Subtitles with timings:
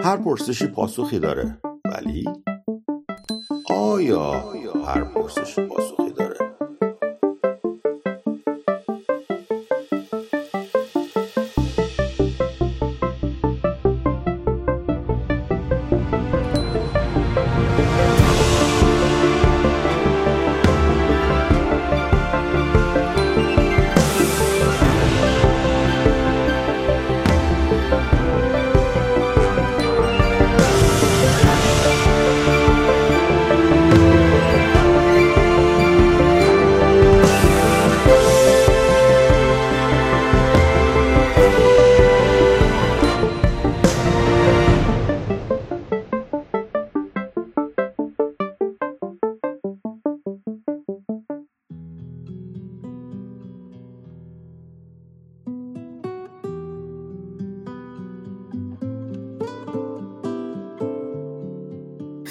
[0.00, 2.24] هر پرسشی پاسخی داره ولی
[3.70, 4.32] آیا
[4.86, 6.09] هر پرسشی پاسخی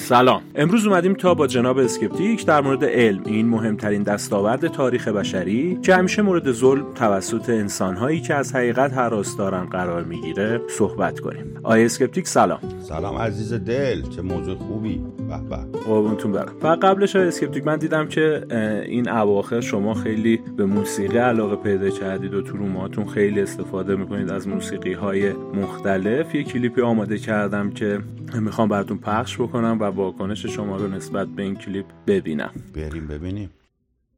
[0.09, 0.41] سلام.
[0.55, 5.95] امروز اومدیم تا با جناب اسکپتیک در مورد علم این مهمترین دستاورد تاریخ بشری که
[5.95, 11.53] همیشه مورد ظلم توسط انسانهایی که از حقیقت هراس دارن قرار می‌گیره صحبت کنیم.
[11.63, 12.59] آقای اسکپتیک سلام.
[12.79, 15.79] سلام عزیز دل چه موضوع خوبی؟ به به.
[15.85, 16.53] قربونتون برم.
[16.61, 18.45] و قبلش آقای اسکپتیک من دیدم که
[18.85, 23.95] این اواخر شما خیلی به موسیقی علاقه پیدا کردید و تو room اتون خیلی استفاده
[23.95, 26.35] می‌کنید از موسیقی های مختلف.
[26.35, 27.99] یه کلیپی آماده کردم که
[28.33, 32.51] می‌خوام براتون پخش بکنم و واکنش شما رو نسبت به این کلیپ ببینم.
[32.75, 33.49] بریم ببینیم.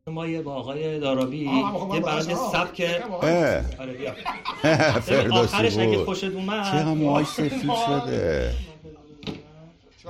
[0.07, 1.37] ما یه با آقای دارابی
[1.93, 3.65] یه برای سبک آره
[5.31, 6.71] آخرش اگه خوشت اومد.
[6.71, 8.53] چه موهاش سفید شده.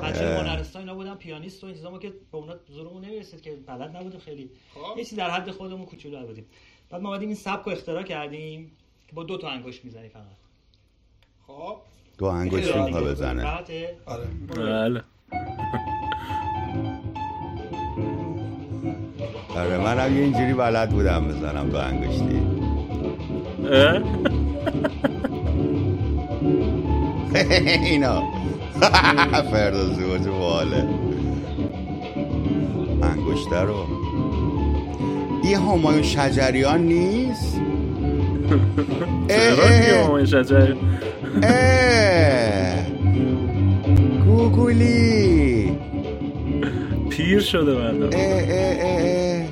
[0.03, 3.57] بچه هنرستان اینا بودن پیانیست و این چیزا ما که به اونا زورمون نمی‌رسید که
[3.67, 4.49] بلد نبودیم خیلی.
[4.97, 6.45] یه چیزی در حد خودمون کوچولو بودیم
[6.89, 8.71] بعد ما اومدیم این سبک رو اختراع کردیم
[9.07, 10.23] که با دو تا انگشت می‌زنی فقط.
[11.47, 11.77] خب.
[12.21, 13.45] دو انگشت اینها بزنه.
[14.05, 14.23] آره.
[14.55, 15.01] بله.
[19.55, 22.41] آره منم یه اینجوری بلد بودم بزنم دو انگشتی
[27.85, 28.23] اینا.
[29.51, 30.87] فردوسی باشه باله
[33.03, 33.85] انگشته رو.
[35.43, 37.61] یه همایون شجریان نیست؟
[39.29, 40.77] چرا همایون شجریان؟
[44.25, 45.77] گوگولی
[47.11, 49.47] پیر شده بنده اه اه اه اه.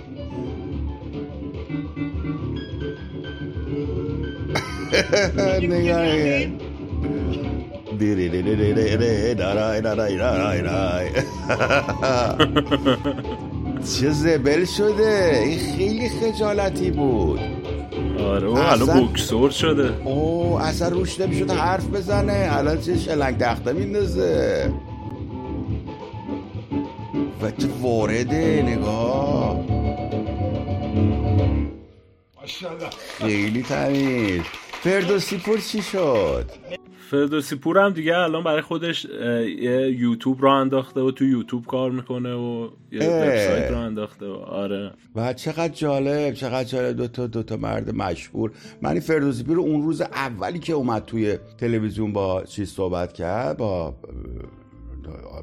[5.61, 6.45] نگاه
[7.99, 11.09] دیری دیری دیری دیری دارای دارای دارای دارای.
[14.01, 17.58] چه زبل شده این خیلی خجالتی بود
[18.29, 18.47] آره.
[18.47, 19.93] و اصلا- الان بوکسور شده.
[20.03, 22.49] اوه اصلا روش نمی‌شد حرف بزنه.
[22.51, 24.73] الان چه شلنگ تخته میندازه.
[27.41, 29.59] و چه وارده نگاه.
[33.19, 34.41] خیلی تمیز
[34.83, 36.51] فردوسی پور چی شد؟
[37.09, 41.91] فردوسی پور هم دیگه الان برای خودش یه یوتیوب را انداخته و تو یوتیوب کار
[41.91, 42.99] می‌کنه و یه.
[42.99, 44.91] وبسایت را انداخته و آره.
[45.15, 46.97] و چقدر جالب چقدر جالب.
[46.97, 48.51] دو تا دو تا مرد مشهور.
[48.81, 53.95] من فردوسی پور اون روز اولی که اومد توی تلویزیون با چیز صحبت کرد با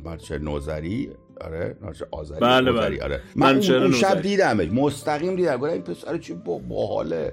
[0.04, 1.10] مرچه نوزری
[1.41, 1.76] آره
[2.10, 3.02] آذری بله، بله.
[3.02, 3.20] آره.
[3.36, 4.22] من منوچهر اون, اون شب.
[4.22, 4.69] دیدمش.
[4.72, 5.56] مستقیم دیدم.
[5.56, 7.32] گفتم این پسر چی با باحاله.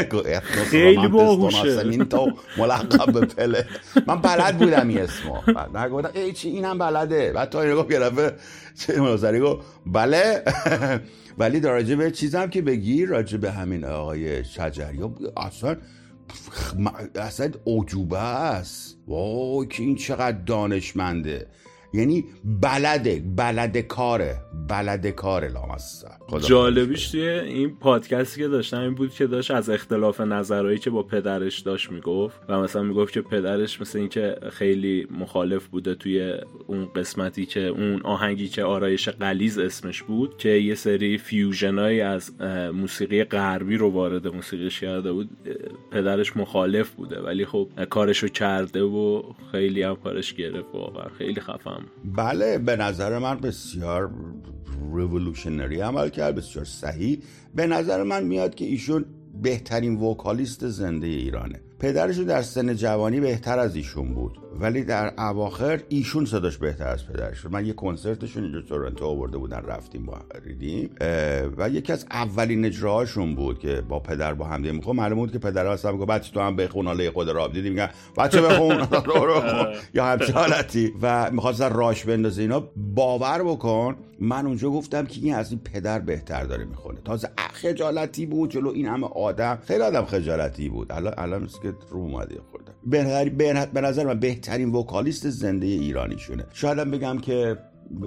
[0.70, 1.78] خیلی باهوشه.
[1.78, 3.66] این تو ملقب به پله.
[4.06, 5.34] من بلد بودم این اسمو.
[5.54, 7.32] بعد من گفتم ای چی اینم بلده.
[7.32, 8.32] بعد تا اینو گفت دفعه
[8.78, 10.42] چه نوذری گفت بله.
[11.38, 15.76] ولی در راجع به چیزم که بگی راجع به همین آقای شجریان اصلا
[17.14, 18.98] اصلا عجوبه است.
[19.08, 21.46] وای که این چقدر دانشمنده.
[21.94, 24.36] یعنی بلده بلد کاره
[24.68, 26.08] بلد کاره لامصب
[26.46, 31.02] جالبیش توی این پادکستی که داشتم این بود که داشت از اختلاف نظرهایی که با
[31.02, 36.34] پدرش داشت می‌گفت و مثلا می‌گفت که پدرش مثل اینکه خیلی مخالف بوده توی
[36.66, 42.00] اون قسمتی که اون آهنگی که آرایش غلیظ اسمش بود که یه سری fusion ایی
[42.00, 42.32] از
[42.74, 45.30] موسیقی غربی رو وارد موسیقیش کرده بود
[45.90, 47.20] پدرش مخالف بوده.
[47.20, 49.22] ولی خب کارشو کرده و
[49.52, 51.08] خیلی هم کارش گرفت واقعا.
[51.18, 51.40] خیلی
[52.04, 54.10] بله به نظر من بسیار
[54.94, 57.22] revolutionary عمل کرد بسیار صحیح.
[57.54, 59.04] به نظر من میاد که ایشون
[59.42, 61.60] بهترین vocalist زنده ایرانه.
[61.80, 64.38] پدرشون در سن جوانی بهتر از ایشون بود.
[64.60, 69.62] ولی در اواخر ایشون صداش بهتر از پدرش من یه کنسرتشون اینجا تورنتو آورده بودن
[69.66, 70.90] رفتیم با ریدیم.
[71.58, 75.38] و یکی از اولین اجراهاشون بود که با پدر با همدیگه می‌خوام معلوم بود که
[75.38, 78.86] پدر اصلا میگه بچه تو هم بخون حالا خود راب دیدیم میگن بچه بخون
[79.94, 80.92] یا همچین حالتی.
[81.02, 82.68] و می‌خواست راش بندازه اینا.
[82.76, 86.98] باور بکن من اونجا گفتم که این از این پدر بهتر داره می‌خونه.
[87.04, 89.58] تازه خجالتی بود جلو این همه آدم.
[89.66, 90.92] خیلی آدم خجالتی بود.
[90.92, 92.74] الان الان که رو اومده خوردم
[93.72, 96.46] به نظر من بهترین وکالیست زنده ایرانیشونه.
[96.52, 97.58] شاید بگم که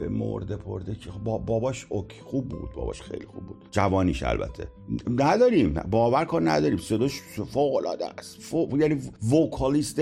[0.09, 3.65] مرده پرده که با باباش اوک خوب بود باباش خیلی خوب بود.
[3.71, 4.67] جوانیش البته.
[5.09, 5.73] نداریم.
[5.73, 6.77] باور کن نداریم.
[6.77, 7.21] صداش
[7.53, 8.41] فوق العاده است.
[8.41, 8.79] فوق...
[8.79, 9.01] یعنی
[9.31, 10.01] vocalist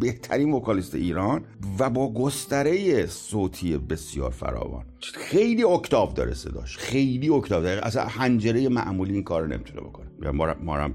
[0.00, 1.44] بهترین vocalist ایران
[1.78, 4.84] و با گستره صوتی بسیار فراوان.
[5.14, 6.76] خیلی اکتاو داره صداش.
[6.78, 7.86] خیلی اکتاو داره.
[7.86, 10.30] اصلا حنجره معمولی این کار نمی‌تونه بکنه.
[10.60, 10.90] ما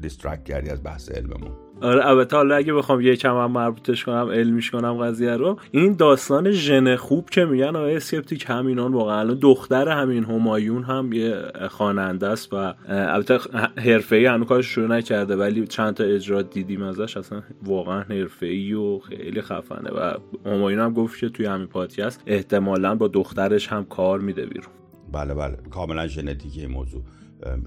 [0.00, 1.50] distract کردی از بحث علممون.
[1.80, 6.50] آره البته حالا اگه بخوام یکم هم مربوطش کنم علمیش کنم قضیه رو این داستان
[6.50, 12.26] ژن خوب که میگن؟ آقای اسکپتیک همینان واقعا الان دختر همین همایون هم یه خواننده
[12.26, 13.38] است و البته
[13.76, 18.98] حرفه‌ای هنوز کارش شروع نکرده ولی چند تا اجرا دیدیم ازش اصلا واقعا حرفه‌ای و
[18.98, 20.14] خیلی خفنه و
[20.46, 24.72] همایون هم گفت که توی همین پادکست احتمالا با دخترش هم کار میده بیرون.
[25.12, 25.56] بله بله.
[25.70, 27.02] کاملا ژنتیکی موضوع.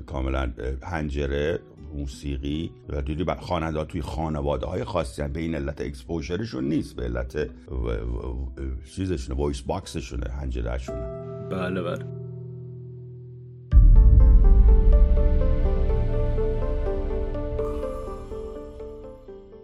[0.05, 0.51] کاملا
[0.83, 1.59] حنجره
[1.93, 7.03] موسیقی و دیدی خواننده توی خانواده های خاصی به این علت exposure شون نیست به
[7.03, 7.49] علت
[8.95, 11.19] چیزشونه voice box شونه حنجره‌شونه
[11.49, 12.05] بله بله.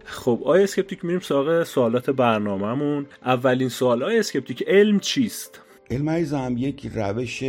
[0.04, 3.06] خب آیا اسکپتیک میریم سراغ سوالات برنامهمون.
[3.24, 7.44] اولین سوال آیا اسکپتیک علم چیست؟ علم عزیزم یک روش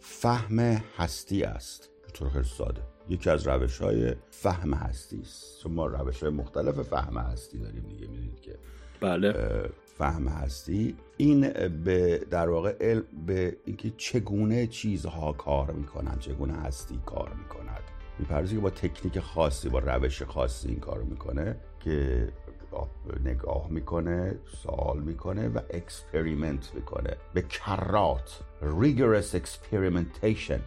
[0.00, 0.58] فهم
[0.96, 1.90] هستی است.
[2.06, 2.89] به طور خیلی ساده.
[3.10, 5.62] یکی از روش های فهم هستی است.
[5.62, 8.58] چون ما روش های مختلف فهم هستی داریم دیگه می‌دونید که
[9.00, 9.32] بله.
[9.84, 10.96] فهم هستی.
[11.16, 17.82] این به در واقع علم به اینکه چگونه چیزها کار می‌کنن چگونه هستی کار می‌کند.
[18.18, 22.28] میپرزی که با تکنیک خاصی با روش خاصی این کار می‌کنه که
[23.24, 27.16] نگاه می‌کنه سوال می‌کنه و experiment می‌کنه.
[27.34, 30.60] به کرات rigorous experimentation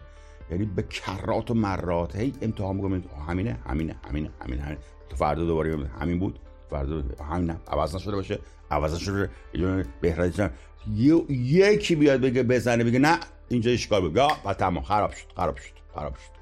[0.50, 2.16] یعنی به کرات و مرات.
[2.16, 3.02] هی امتحان می‌کنم.
[3.28, 4.78] همینه همینه همینه همینه همینه.
[5.08, 6.38] تو فردا دوباره همین بود.
[6.70, 8.38] فردا همین عوض نشده باشه.
[8.70, 9.30] عوض نشده
[10.00, 10.50] بهتر
[11.28, 13.18] یکی بیاد بگه بزنه بگه نه
[13.48, 14.82] اینجا اشکال یا بعد تمام.
[14.82, 16.34] خراب شد خراب شد خراب شد.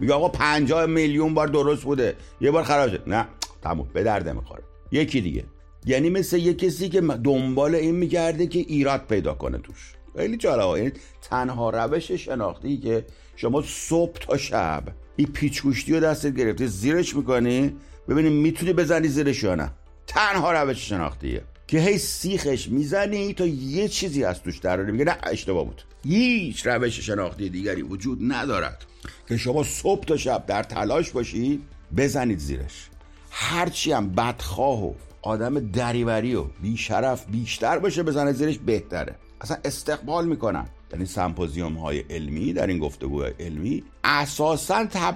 [0.00, 2.16] میگه آقا 50 میلیون بار درست بوده.
[2.40, 3.02] یه بار خراب شد.
[3.06, 3.28] نه
[3.62, 3.88] تموم.
[3.92, 4.62] به درد می‌خوره
[4.92, 5.44] یکی دیگه.
[5.86, 9.94] یعنی مثل یه کسی که دنبال این میگرده که ایراد پیدا کنه توش.
[10.16, 10.92] خیلی جالبه یعنی
[11.22, 13.06] تنها روش شناختی که
[13.36, 14.82] شما صبح تا شب
[15.16, 17.76] این پیچگوشتی رو دستت گرفتی زیرش می‌کنی
[18.08, 19.70] ببینی می‌تونی بزنی زیرش یا نه.
[20.06, 21.42] تنها روش شناختیه.
[21.66, 25.82] که هی سیخش می‌زنی تا یه چیزی از توش در میگه نه اشتباه بود.
[26.04, 28.84] هیچ روش شناختی دیگری وجود ندارد
[29.28, 31.62] که شما صبح تا شب در تلاش باشید
[31.96, 32.88] بزنید زیرش.
[33.30, 34.92] هرچی هم بدخواه و
[35.22, 39.14] آدم دریوری و بیشرف بیشتر باشه بزنه زیرش بهتره.
[39.42, 40.66] اصلا استقبال می‌کنن.
[40.92, 45.14] این سمپوزیوم های علمی در این گفتگو علمی اساسا تب...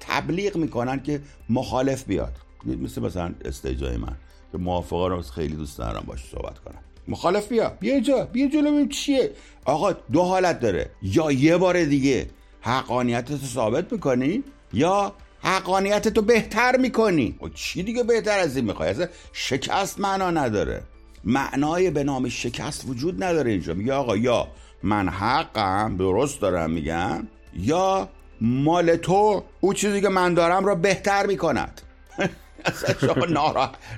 [0.00, 1.20] تبلیغ می‌کنن که
[1.50, 2.32] مخالف بیاد.
[2.64, 4.16] مثل مثلا استیجای من
[4.52, 6.78] که موافقه رو خیلی دوست دارم باش صحبت کنم.
[7.08, 9.30] مخالف بیا بیا جا بیا جلو ببین چیه.
[9.64, 10.90] آقا دو حالت داره.
[11.02, 12.30] یا یه بار دیگه
[12.60, 17.38] حقانیت رو ثابت می‌کنی یا حقانیت تو بهتر می‌کنی.
[17.42, 18.94] و چی دیگه بهتر از این می‌خوای؟
[19.32, 20.82] شکست معنا نداره.
[21.24, 23.74] معنای به نام شکست وجود نداره اینجا.
[23.74, 24.48] میگه آقا یا
[24.82, 28.08] من حقم درست دارم میگم یا
[28.40, 31.80] مال تو او چیزی که من دارم را بهتر می‌کند.
[33.00, 33.26] شما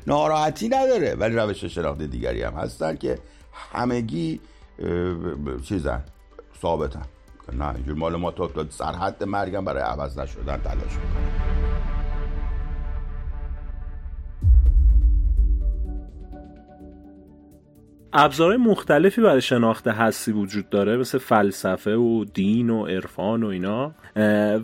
[0.06, 1.14] ناراحتی نداره.
[1.14, 3.18] ولی روش شناخت دیگری هم هستن که
[3.72, 4.40] همگی
[5.64, 6.04] چیزن
[6.62, 7.06] ثابتن.
[7.52, 11.69] نه اینجور مال ما تا سرحد مرگم برای عوض نشدن تلاش می‌کنن.
[18.12, 23.92] ابزارهای مختلفی برای شناخت هستی وجود داره مثل فلسفه و دین و عرفان و اینا.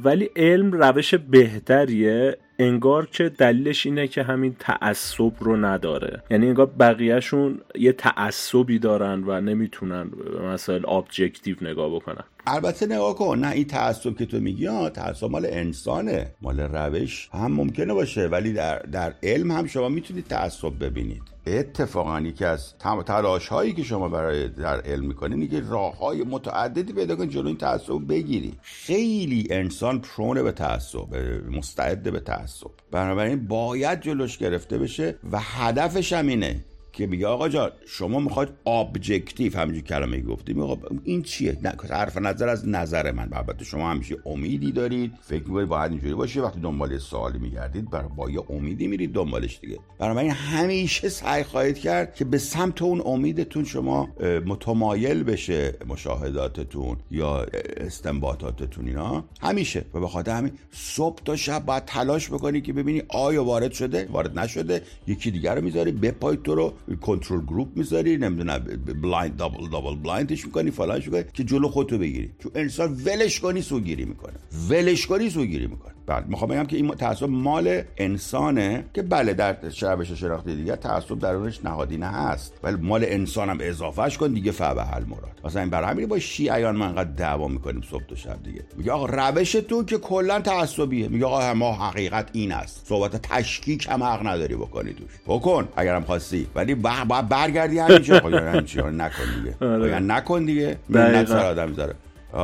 [0.04, 6.22] ولی علم روش بهتریه انگار که دلیلش اینه که همین تعصب رو نداره.
[6.30, 10.10] یعنی انگار بقیهشون یه تعصبی دارن و نمی‌تونن
[10.52, 12.24] مثلا ابجکتیو نگاه بکنن.
[12.46, 16.26] البته نگاه کن نه این تعصب که تو میگی ها تعصب مال انسانه.
[16.42, 21.35] مال روش هم ممکنه باشه ولی در, در علم هم شما می‌تونید تعصب ببینید.
[21.46, 22.74] اتفاقا یکی از
[23.06, 27.48] تلاش هایی که شما برای در علم می‌کنین که راه های متعددی پیدا کنید جلوی
[27.48, 31.14] این تعصب بگیری خیلی انسان پرونه به تعصب
[31.50, 32.70] مستعد به تعصب.
[32.90, 36.64] بنابراین باید جلوش گرفته بشه و هدفش هم اینه
[36.96, 40.60] که میگه آقا جان شما می‌خواید ابجکتیو همینجور کلمه گفتیم.
[40.60, 43.28] آقا این چیه؟ نه حرف نظر از نظر من.
[43.32, 45.12] البته شما همیشه امیدی دارید.
[45.22, 46.40] فکر می‌کنید باید اینجوری باشه.
[46.40, 49.78] وقتی دنبال سوالی میگردید برای با یه امیدی میرید دنبالش دیگه.
[49.98, 54.08] برای همیشه سعی خواهید کرد که به سمت اون امیدتون شما
[54.46, 59.24] متمایل بشه مشاهداتتون یا استنباطاتتون اینا.
[59.40, 59.84] همیشه.
[59.94, 64.08] و به خاطر همین صبح تا شب باید تلاش بکنی که ببینی آیا وارد شده
[64.10, 68.58] وارد نشده یکی دیگر رو می‌ذاری بپای تو رو control group می‌ذاری نمی‌دونم
[69.02, 72.30] blind double double blind ش می‌کنی فلانش می‌کنی که جلو خودتو بگیری.
[72.38, 74.34] چون انسان ولش کنی سوگیری می‌کنه.
[74.70, 75.95] ولش کنی سوگیری می‌کنه.
[76.06, 76.24] بله.
[76.28, 81.64] می‌خوام بگم که این تعصب مال انسانه که بله در شعبش شناختی دیگه تعصب درونش
[81.64, 82.54] نهادینه هست.
[82.62, 85.40] ولی مال انسانم اضافهش کن دیگه فبها المراد.
[85.44, 88.60] مثلا این برای همین با شیعیان من انقدر دعوا می‌کنیم صبح تا شب دیگه.
[88.76, 91.08] میگه آقا روشتون که کلا تعصبیه.
[91.08, 92.86] میگه آقا ما حقیقت این است.
[92.86, 95.10] صحبت تشکیک هم حق نداری بکنی توش.
[95.26, 96.46] بکن اگرم خواستی.
[96.54, 98.20] ولی باید برگردی همینجا.
[98.20, 99.66] خب نکن دیگه.
[99.66, 99.98] آره.
[99.98, 100.78] نکن دیگه.
[100.88, 101.94] منت سر آدم داره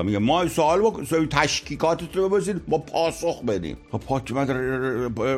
[0.05, 3.77] میگه ما سوال بکن تشکیکاتت رو بپرسید با پاسخ بدیم.
[3.93, 4.49] خب پاک من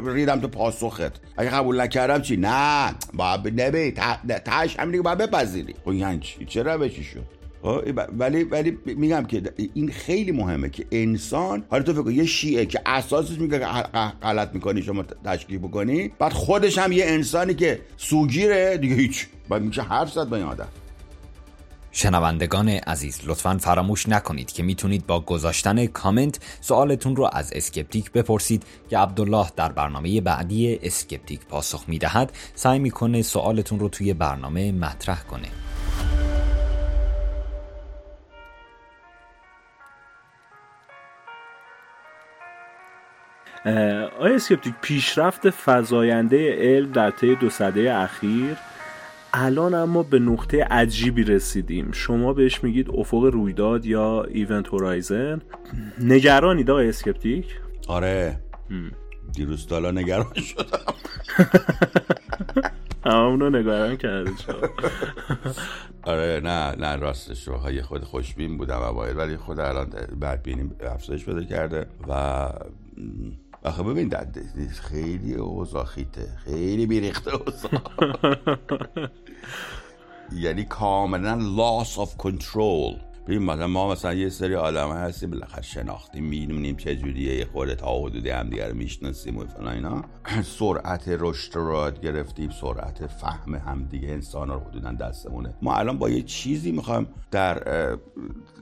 [0.07, 1.21] ریدم تو پاسخت.
[1.37, 3.95] اگه قبول نکردم چی؟ نه باید نبی
[4.45, 5.75] تش همین باید بپذیری.
[5.85, 7.25] خب یعنی چی؟ چه روشی شد؟
[7.63, 7.81] خب،
[8.19, 9.43] ولی ولی میگم که
[9.75, 13.59] این خیلی مهمه که انسان حالا تو فکر یه شیعه که اساسش میگه
[14.23, 19.27] غلط می‌کنی شما تشکیک بکنی بعد خودش هم یه انسانی که سوگیره دیگه هیچ.
[19.49, 20.69] بعد میشه حرف زد با این آدم؟
[21.97, 28.63] شنوندگان عزیز لطفا فراموش نکنید که می‌تونید با گذاشتن کامنت سوالتون رو از اسکپتیک بپرسید
[28.91, 32.33] که عبدالله در برنامه بعدی اسکپتیک پاسخ می‌دهد.
[32.55, 35.49] سعی می‌کنه سوالتون رو توی برنامه مطرح کنه.
[44.19, 48.57] آقای اسکپتیک پیشرفت فزاینده علم در طی دو سده اخیر
[49.37, 51.93] الان اما به نقطه عجیبی رسیدیم.
[51.93, 55.41] شما بهش میگید افق رویداد یا event horizon.
[56.00, 57.47] نگرانید آقای اسکپتیک؟
[57.88, 58.41] آره.
[59.33, 60.95] دیروز تا حالا نگران شدم.
[63.07, 64.31] همونو نگران کرده
[66.03, 67.57] آره نه نه راستش رو.
[67.57, 69.91] های خود خوشبین بودم اوایل ولی خود الان
[70.23, 72.49] بدبینیم افزایش پیدا کرده و
[73.64, 74.12] آخه ببین
[74.80, 76.28] خیلی اوضاع خیته.
[76.44, 77.80] خیلی بیریخته اوضاع.
[80.33, 83.00] یعنی کاملا loss of control.
[83.26, 87.37] ببین مثلا ما مثلا یه سری آدم هستیم بالاخره شناختیم می‌دونیم چه جوریه.
[87.37, 90.04] یه خورده تا حدودی هم دیگر می‌شناسیم و فلان اینا.
[90.59, 95.54] سرعت رشد رو یاد گرفتیم سرعت فهم هم دیگه انسان رو حدودا دستمونه.
[95.62, 97.54] ما الان با یه چیزی می‌خوایم در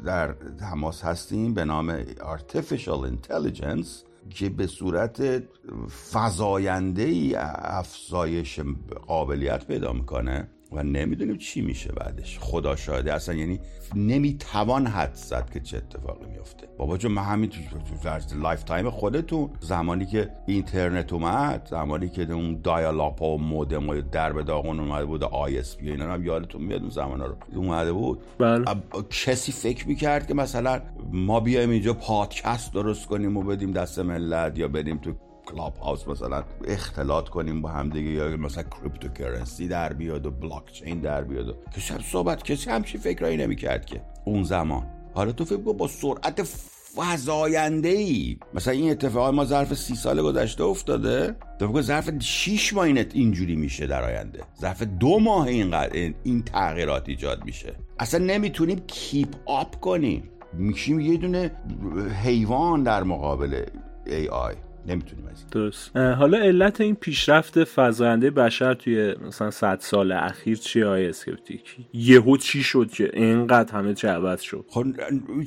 [0.04, 4.11] در تماس هستیم به نام artificial intelligence.
[4.30, 5.42] که به صورت
[6.12, 8.60] فزاینده ای افزایش
[9.06, 10.48] قابلیت پیدا می‌کنه.
[10.74, 12.38] و نمی‌دونیم چی میشه بعدش.
[12.38, 13.60] خدا شاهده اصلا یعنی
[13.94, 17.50] نمی‌توان حدس زد که چه اتفاقی میفته بابا جون من همین
[18.04, 19.50] در lifetime خودتون.
[19.60, 25.04] زمانی که اینترنت اومد زمانی که اون dial-up ا و مودم و درب داغون اومده
[25.04, 28.64] بود ISP اینا هم یادتون میاد اون زمانا رو؟ اومده بود؟ بله.
[29.10, 30.80] کسی فکر می‌کرد که مثلا
[31.12, 35.12] ما بیایم اینجا پادکست درست کنیم و بدیم دست ملت یا بدیم تو
[35.46, 40.72] کلاب هاوس مثلا اختلاط کنیم با هم دیگه یا مثلا cryptocurrency در بیاد و بلاک
[40.72, 44.02] چین در بیاد و کسی هم صحبت کسی همچین فکرایی نمی‌کرد که.
[44.24, 44.86] اون زمان.
[45.14, 46.42] حالا تو فکر با سرعت
[46.96, 51.36] فزاینده ای مثلا این اتفاق ما ظرف سی سال گذشته افتاده.
[51.58, 54.40] تو ظرف 6 ماه اینجوری میشه در آینده.
[54.60, 57.74] ظرف دو ماه اینقدر این تغییرات ایجاد میشه.
[57.98, 60.28] اصلا نمی‌تونیم keep up کنیم.
[60.52, 61.50] میشیم یه دونه
[62.22, 63.64] حیوان در مقابل
[64.30, 64.54] AI
[64.86, 65.96] نمی‌تونیم از درست.
[65.96, 72.36] حالا علت این پیشرفت فزاینده بشر توی مثلا 100 سال اخیر چی های اسکپتیک؟ یهو
[72.36, 74.84] چی شد که اینقدر همه چه شد؟ خب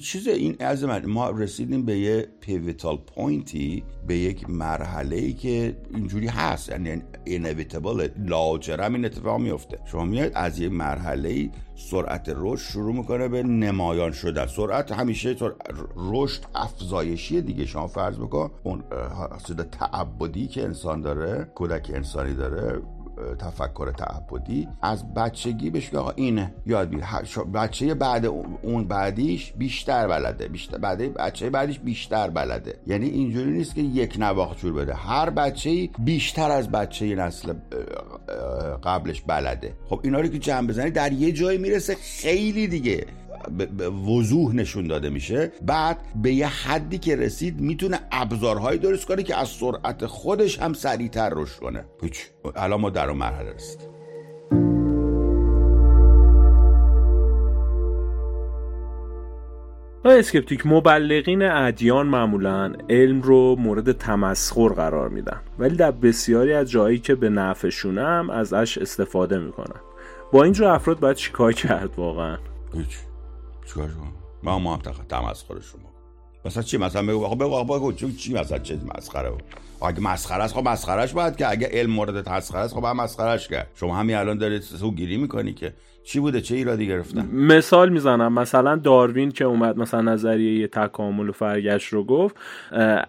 [0.04, 5.34] چیز این از من ما رسیدیم به یه pivotal point ی به یک مرحله ای
[5.34, 12.34] که اینجوری هست یعنی inevitable لاجرم این اتفاق میفته شما میاد از یک مرحله سرعت
[12.36, 14.46] رشد شروع می‌کنه به نمایان شدن.
[14.46, 15.36] سرعت همیشه
[15.96, 17.66] رشد افزایشی دیگه.
[17.66, 18.84] شما فرض بکن اون
[19.32, 22.82] حاصل تعبدی که انسان داره کودک انسانی داره
[23.40, 27.04] تفکر تعبدی از بچگی بهش آقا اینه یاد بگیر.
[27.54, 28.26] بچه بعد
[28.62, 30.48] اون بعدیش بیشتر بلده.
[30.48, 32.80] بیشتر بعد بچه بعدیش بیشتر بلده.
[32.88, 34.94] یعنی اینجوری نیست که یک نواخت جور بده.
[34.94, 37.54] هر بچه بیشتر از بچه نسل
[38.84, 39.74] قبلش بلده.
[39.90, 43.06] خب اینا رو که جمع بزنی در یه جای می‌رسه خیلی دیگه.
[43.78, 45.52] به وضوح نشون داده میشه.
[45.62, 50.74] بعد به یه حدی که رسید می‌تونه ابزارهایی درست کنه که از سرعت خودش هم
[50.74, 51.86] سریعتر رشد کنه.
[52.02, 52.28] هیچ.
[52.56, 53.96] الان ما در اون مرحله رسید
[60.06, 65.42] اسکپتیک مبلغین ادیان معمولا علم رو مورد تمسخر قرار میدن.
[65.60, 69.82] ولی در بسیاری از جایی که به نفعشونه هم ازش استفاده می‌کنن.
[70.32, 72.38] با اینجور افراد باید چیکار کرد واقعا؟
[72.74, 72.98] هیچ.
[73.66, 75.96] چیکار کنم ما ما هم تمسخر شما.
[76.46, 79.44] مثلا چی؟ مثلا بگو بگو آقا بگو چی مثلا چه مسخره؟ بود
[79.82, 83.48] اگه مسخره است خب مسخرهش باید که اگه علم مورد تسخیر است خب هم مسخرهش
[83.48, 83.68] کرد.
[83.76, 88.34] شما همین الان دارید سو گیری می‌کنی که چی بوده؟ چه ایرادی گرفتن؟ مثال می‌زنم.
[88.34, 92.36] مثلا داروین که اومد مثلا نظریه تکامل و فرگشت رو گفت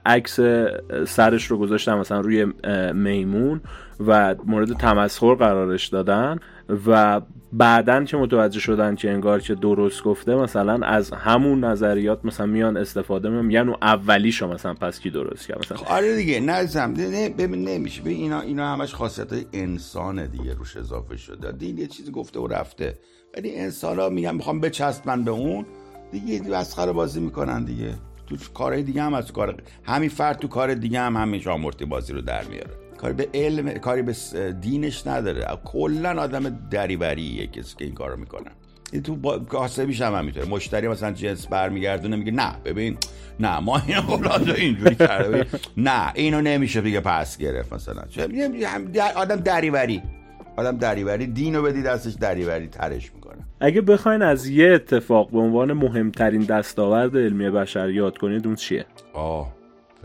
[0.07, 0.41] عکس
[1.07, 2.47] سرش رو گذاشتن مثلا روی
[2.93, 3.61] میمون
[4.07, 6.39] و مورد تمسخر قرارش دادن.
[6.87, 7.21] و
[7.53, 12.77] بعدا که متوجه شدن که انگار که درست گفته مثلا از همون نظریات مثلا میان
[12.77, 17.29] استفاده میان یعنی اولیشو مثلا پس کی درست کرد؟ مثلا خب، آره دیگه نه نه
[17.29, 18.03] ببین نمیشه.
[18.03, 21.53] ببین اینا اینا همش خاصیت انسان دیگه روش اضافه شده.
[21.53, 22.99] دین یه چیزی گفته و رفته.
[23.37, 25.67] ولی انسان ها میگن می‌خوام بچسبن به اون.
[26.13, 27.95] دیگه مسخره بازی می‌کنن دیگه.
[28.27, 32.13] تو کارهای دیگه هم از کار همین فرد تو کار دیگه هم همین شامورتی بازی
[32.13, 32.86] رو در میاره.
[32.97, 34.15] کاری به علم کاری به
[34.61, 35.47] دینش نداره.
[35.65, 38.51] کلا آدم دریوریه کسی که این کارو می‌کنن
[38.93, 39.39] این تو.
[39.39, 40.47] کاسبیش هم همینطوره.
[40.47, 42.97] مشتری مثلا جنس برمیگردونه میگه نه ببین
[43.41, 45.47] نه ما اینو قبل اینجوری کرده.
[45.77, 48.03] نه اینو نمیشه دیگه پس گرفت مثلا.
[49.17, 50.03] آدم دریوری.
[50.57, 51.27] آدم دریوری.
[51.27, 53.37] دینو بدی دستش دریوری ترش می‌کنه.
[53.61, 58.87] اگه بخواین از یه اتفاق به عنوان مهمترین دستاورد علمی بشر یاد کنید اون چیه؟
[59.15, 59.53] آه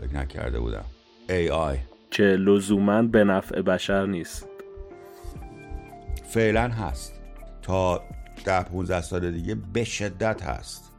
[0.00, 0.84] فکر نکرده بودم.
[1.28, 4.48] AI که لزوما به نفع بشر نیست.
[6.24, 7.20] فعلا هست.
[7.62, 8.02] تا
[8.44, 10.92] ده 15 سال دیگه به شدت هست.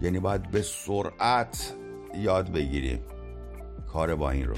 [0.00, 1.74] یعنی باید به سرعت
[2.14, 3.00] یاد بگیریم
[3.92, 4.54] کار با این رو.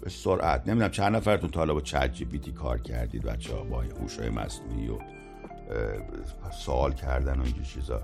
[0.00, 0.68] به سرعت.
[0.68, 4.30] نمی‌دونم چند نفرتون تا با چت جی بیتی کار کردید بچه ها با هوش های
[4.30, 4.98] مصنوعی و
[6.52, 8.02] سوال کردن و اینجور چیزا.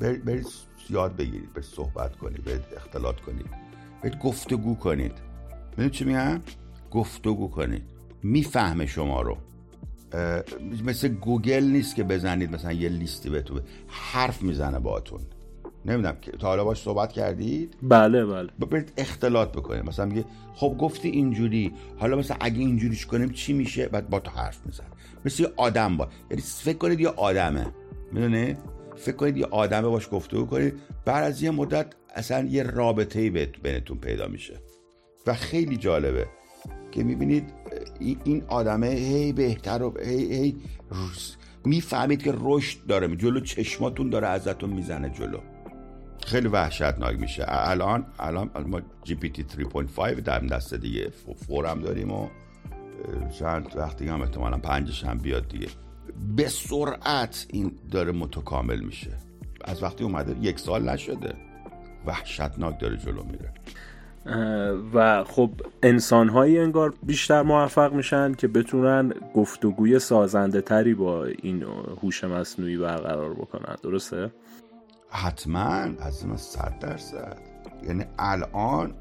[0.00, 0.46] برید
[0.90, 3.46] یاد بگیرید برید صحبت کنید برید اختلاط کنید
[4.02, 5.31] برید گفتگو کنید.
[5.72, 6.40] می‌دونید چی میگم؟
[6.90, 7.82] گفتگو کنید.
[8.22, 9.36] می‌فهمه شما رو.
[10.84, 15.20] مثل گوگل نیست که بزنید مثلا یه لیستی بهتون حرف می‌زنه باهاتون.
[15.84, 18.48] نمی‌دونم که تا حالا باش صحبت کردید؟ بله بله.
[18.70, 19.84] برید اختلاط بکنید.
[19.84, 21.72] مثلا میگه خب گفتی اینجوری.
[21.98, 24.84] حالا مثلا اگه اینجوریش کنیم چی میشه؟ بعد با تو حرف میزن
[25.24, 27.66] مثل یه آدم با یعنی فکر کنید یه آدمه.
[28.12, 28.56] می‌دونی؟
[28.96, 30.74] فکر کنید یه آدمه باش گفتگو کنید.
[31.04, 33.30] بعد از یه مدت اصلا یه رابطه ای
[33.62, 34.54] بینتون پیدا میشه.
[35.26, 36.26] و خیلی جالبه
[36.90, 37.52] که می‌بینید
[38.24, 40.56] این آدمه هی بهتر و هی, هی
[41.64, 45.38] می‌فهمید که رشد داره جلو چشماتون داره ازتون می‌زنه جلو.
[46.26, 47.44] خیلی وحشتناک میشه.
[47.46, 51.10] الان الان ما جی پی تی 3.5 در دست دیگه
[51.46, 52.28] فورم داریم و
[53.38, 55.68] چند وقتی هم احتمالا پنجش هم بیاد دیگه.
[56.36, 59.10] به سرعت این داره متکامل میشه.
[59.64, 61.34] از وقتی اومده یک سال نشده.
[62.06, 63.52] وحشتناک داره جلو میره.
[64.94, 65.50] و خب
[65.82, 71.64] انسان هایی انگار بیشتر موفق میشن که بتونن گفتگوی سازنده تری با این
[72.02, 73.76] هوش مصنوعی برقرار بکنن.
[73.82, 74.30] درسته؟
[75.08, 75.88] حتما.
[76.00, 77.38] از ما صد درصد.
[77.86, 78.94] یعنی الان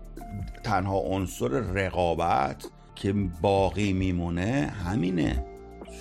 [0.64, 5.46] تنها عنصر رقابت که باقی میمونه همینه.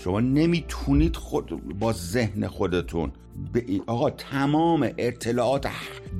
[0.04, 3.12] شما نمی‌تونید خود با ذهن خودتون
[3.86, 5.68] آقا تمام اطلاعات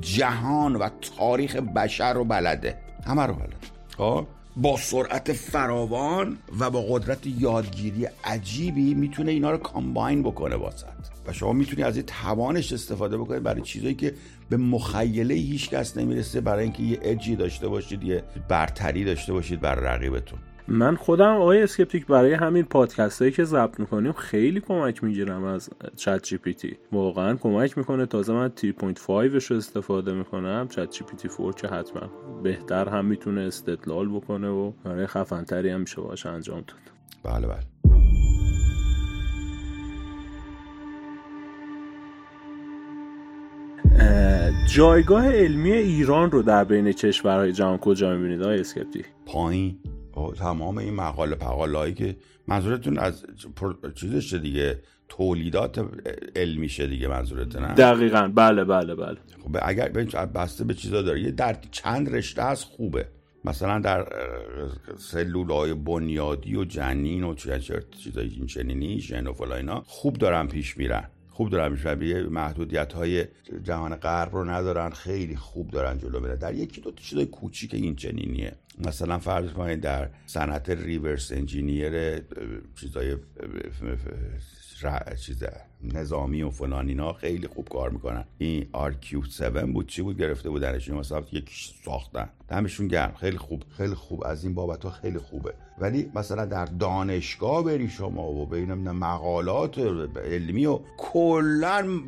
[0.01, 2.77] جهان و تاریخ بشر رو بلده.
[3.05, 3.55] همه رو بلده
[3.97, 4.27] خب.
[4.55, 10.87] با سرعت فراوان و با قدرت یادگیری عجیبی می‌تونه اینا رو کامباین بکنه واسط.
[11.27, 14.13] و شما می‌تونی از این توانش استفاده بکنید برای چیزایی که
[14.49, 19.61] به مخیله هیچ کس نمی‌رسه برای اینکه یه اجی داشته باشید یه برتری داشته باشید
[19.61, 20.39] بر رقیبتون.
[20.67, 25.69] من خودم آقای اسکپتیک برای همین پادکست هایی که ضبط می‌کنیم خیلی کمک می‌گیرم از
[25.95, 26.77] چت جی پی تی.
[26.91, 28.05] واقعا کمک می‌کنه.
[28.05, 30.67] تازه من 3.5 رو استفاده می‌کنم.
[30.67, 32.09] چت جی پی تی 4 که حتما
[32.43, 36.79] بهتر هم می‌تونه استدلال بکنه و برای خفنتری هم میشه باشه انجام داد.
[37.23, 37.59] بله بله.
[44.75, 49.77] جایگاه علمی ایران رو در بین کشورهای جهان کجا می‌بینید آقای اسکپتی پایین.
[50.29, 52.15] تمام این مقاله پقاله که
[52.47, 53.25] منظورتون از
[53.95, 54.79] چیزش دیگه
[55.09, 55.85] تولیدات
[56.35, 58.31] علمیشه دیگه منظورت نه دقیقا.
[58.35, 59.17] بله بله بله.
[59.43, 59.89] خب اگر
[60.35, 61.21] بسته به چیزا داره.
[61.21, 63.07] یه در چند رشته هست خوبه.
[63.45, 64.07] مثلا در
[64.97, 70.77] سلول های بنیادی و جنین و چیزای این چنینی ژن و فلاینا خوب دارن پیش
[70.77, 71.03] میرن.
[71.31, 72.23] خوب دارن میشن.
[72.23, 73.25] محدودیت های
[73.63, 74.89] جهان غرب رو ندارن.
[74.89, 76.35] خیلی خوب دارن جلو میرن.
[76.35, 78.51] در یکی دو تا چیزای کوچیک این چنینیه.
[78.85, 82.19] مثلا فرض کنید در صنعت ریورس انجینیر
[82.75, 83.17] چیزای
[85.25, 85.43] چیز
[85.83, 88.25] نظامی و فلان اینا خیلی خوب کار می‌کنن.
[88.37, 91.49] این RQ7 بود چی بود گرفته بودنش مثلا یک
[91.85, 92.29] ساختن.
[92.49, 93.13] دمشون گرم.
[93.19, 93.63] خیلی خوب.
[93.77, 94.23] خیلی خوب.
[94.25, 95.53] از این بابت ها خیلی خوبه.
[95.79, 99.79] ولی مثلا در دانشگاه بری شما و بین مقالات
[100.25, 101.99] علمی و کلا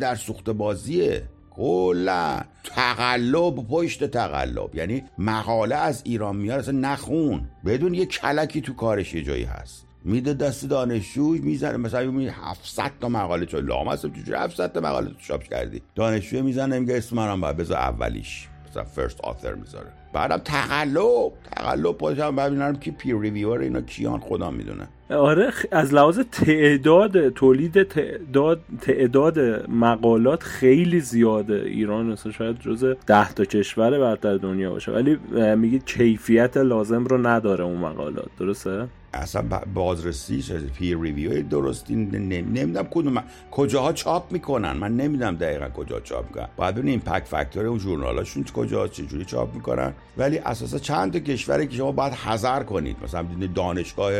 [0.00, 1.22] در سوخت بازیه.
[1.50, 2.40] کلا.
[2.64, 4.74] تقلب پشت تقلب.
[4.74, 7.48] یعنی مقاله از ایران میاد اصلا نخون.
[7.66, 9.87] بدون یه کلکی تو کارش یه جایی هست.
[10.04, 11.76] میده دست دانشجو می‌زنه.
[11.76, 15.82] مثلا می 700 تا مقاله چون لام هست چجوری 700 تا مقاله تو چاپ کردی؟
[15.94, 18.48] دانشجو می‌زنه میگه اسم منم باید بذار اولیش.
[18.70, 19.86] مثلا فرست آثر می‌ذاره.
[20.12, 22.36] بعدم تقلب تقلب پاشم.
[22.36, 29.38] ببینم که پیر ریویور اینا کیان خدا می‌دونه آره از لحاظ تعداد تولید تعداد تعداد
[29.70, 31.62] مقالات خیلی زیاده.
[31.64, 34.92] ایران مثلا شاید جز ده تا کشور برتر دنیا باشه.
[34.92, 35.18] ولی
[35.56, 38.28] میگید کیفیت لازم رو نداره اون مقالات.
[38.38, 39.42] درسته؟ اصلا
[39.74, 40.44] بازرسی
[40.74, 46.48] پیر ریویو درستی نمی‌دونم کدوم کجاها چاپ می‌کنن؟ من نمی‌دونم دقیقا کجا چاپ می‌کنن.
[46.56, 49.92] باید ببینیم پک فکتور اون ژورنالاشون کجا چجوری چاپ می‌کنن.
[50.16, 52.96] ولی اساسا چند تا کشوری که شما باید حذر کنید.
[53.04, 54.12] مثلا دانشگاه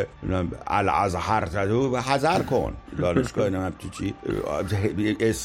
[0.66, 1.44] الازهر
[2.01, 2.72] حذر کن.
[2.98, 4.14] دانشگاه نمیم تو چی.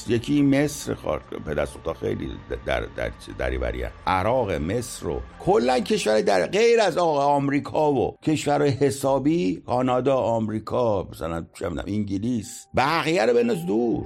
[0.08, 1.22] یکی مصر خار.
[1.46, 1.68] پدر
[2.00, 2.32] خیلی
[2.66, 3.92] در در دریوریه.
[4.08, 9.33] عراق مصر رو کلا کشور در غیر از آمریکا و کشور حسابی
[9.66, 11.46] کانادا آمریکا مثلا
[11.88, 12.68] انگلیس.
[12.76, 14.04] بقیه رو بنز دور.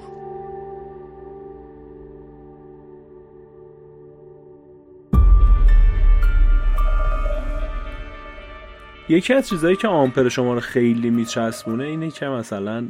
[9.10, 12.88] یکی از چیزهایی که آمپر شما رو خیلی میچسبونه اینه که مثلا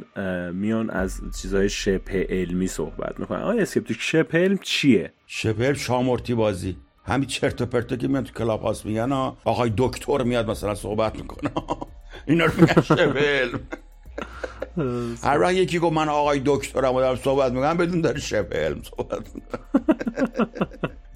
[0.52, 3.40] میان از چیزهای شبه علمی صحبت می‌کنن.
[3.40, 6.76] آیا اسکپتیک شبه علم چیه؟ شبه علم شامورتی بازی.
[7.04, 9.12] همین چرت و پرتا که میان تو کلاب هاست میگن
[9.44, 11.50] آقای دکتر میاد مثلا صحبت می‌کنه.
[12.26, 13.60] اینا رو میگن شبه علم
[15.22, 18.82] هر وقت یکی گفت من آقای دکترم و دارم صحبت می‌کنم بدون داره شبه علم
[18.82, 19.26] صحبت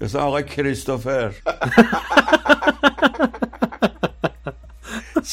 [0.01, 1.33] مثلا آقای کریستوفر.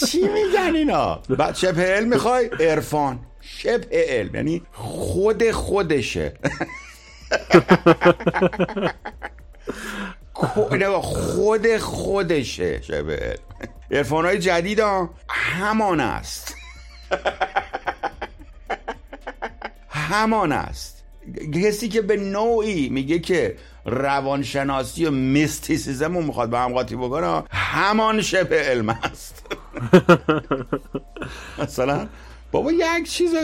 [0.07, 3.19] چی میگن اینا؟ بعد شبه علم می‌خوای؟ عرفان.
[3.41, 6.33] شبه علم یعنی خود خودشه.
[11.01, 13.39] خود خودشه شبه.
[13.91, 14.81] علم های جدید
[15.29, 16.55] همان است.
[19.89, 21.05] همان است.
[21.55, 27.43] کسی که به نوعی میگه که روانشناسی و میستیسیزم رو می‌خواد به هم قاطی بکنه
[27.51, 29.47] همان شبه علم است.
[31.59, 32.09] مثلا
[32.53, 33.35] بابا یک چیز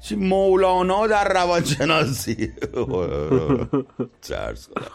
[0.00, 2.52] چی مولانا در روانشناسی.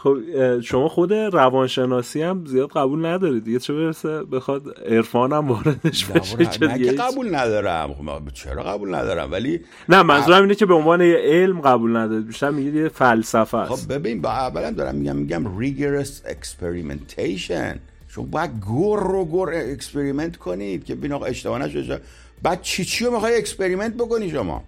[0.02, 0.16] خب
[0.60, 3.44] شما خود روانشناسی هم زیاد قبول ندارید.
[3.44, 7.94] دیگه چه برسه بخواد عرفان هم واردش بشه من که قبول ندارم.
[7.94, 12.26] خب چرا قبول ندارم؟ ولی نه منظورم اینه که به عنوان یه علم قبول ندارید.
[12.26, 13.72] بیشتر میگید یه فلسفه است.
[13.72, 17.78] خب ببین با اولا دارم میگم میگم rigorous experimentation.
[18.08, 22.00] شما باید گر رو گر experiment کنید که بین آقا اشتباه نشه
[22.42, 24.64] بعد چی چی رو می‌خوای experiment بکنی شما؟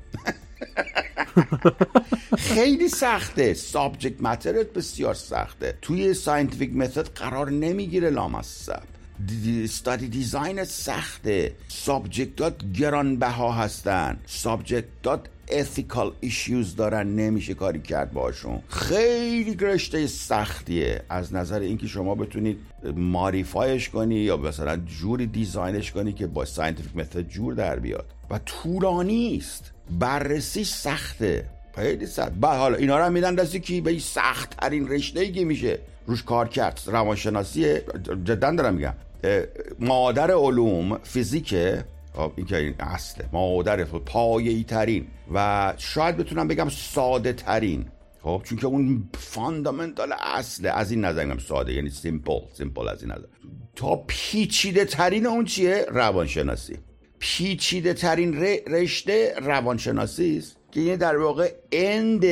[2.39, 3.55] خیلی سخته.
[3.55, 5.79] subject matter ت بسیار سخته.
[5.83, 8.83] توی scientific method قرار نمی‌گیره لامصب.
[9.65, 11.53] study design سخته.
[11.69, 14.21] subject ات گرانبها هستن.
[14.27, 18.61] subject ات ethical issues دارن نمیشه کاری کرد باشون.
[18.69, 21.03] خیلی رشته سختیه.
[21.09, 22.59] از نظر اینکه شما بتونید
[22.97, 27.79] modify ش کنی یا مثلا جوری design ش کنی که با scientific method جور در
[27.79, 28.07] بیاد.
[28.31, 31.45] و طولانی است بررسی سخته.
[31.77, 32.33] خیلی سخت.
[32.33, 36.49] بعد حالا اینا رو میدن دست کی به سخت ترین رشته ای میشه روش کار
[36.49, 36.81] کرد.
[36.87, 37.75] روانشناسی
[38.25, 38.95] جدا دارم میگم.
[39.79, 41.85] مادر علوم فیزیکه.
[42.37, 47.87] این که این اصله مادر پایه‌ای ترین و شاید بتونم بگم ساده ترین
[48.23, 53.03] خب چون که اون fundamental اصله از این نظر میگم ساده یعنی simple simple از
[53.03, 53.25] این نظر.
[53.77, 56.77] تا پیچیده ترین اون چیه؟ روانشناسی.
[57.19, 62.25] پیچیده ترین رشته روانشناسی است که یه در واقع end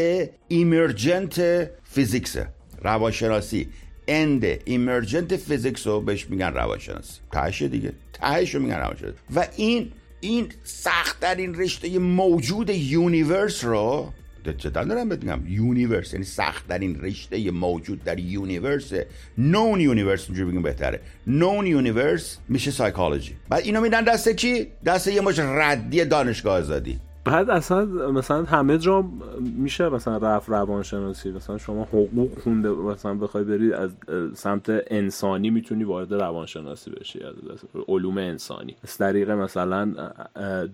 [0.49, 2.49] emergent physics ه
[2.83, 3.69] روانشناسی
[4.09, 7.21] end emergent physics رو بهش میگن روانشناسی.
[7.33, 7.93] تهش دیگه.
[8.21, 14.13] تهش رو میگن روانشناسی و این این سخت ترین رشته موجود universe رو
[14.53, 18.93] جدا دارم بهت universe یعنی سخت ترین رشته موجود در universe
[19.39, 21.01] known universe اینجوری بگیم بهتره.
[21.27, 27.01] known universe میشه سایکولوژی بعد اینو میدن دست کی دست یه مش ردی دانشگاه آزادی.
[27.27, 29.05] بعد اصلا مثلا همه جا
[29.57, 31.31] میشه مثلا رفت روانشناسی.
[31.31, 33.91] مثلا شما حقوق خونده مثلا بخوای بری از
[34.35, 37.21] سمت انسانی می‌تونی وارد روانشناسی بشی.
[37.23, 37.35] از
[37.89, 38.77] علوم انسانی.
[38.85, 39.95] از طریق مثلا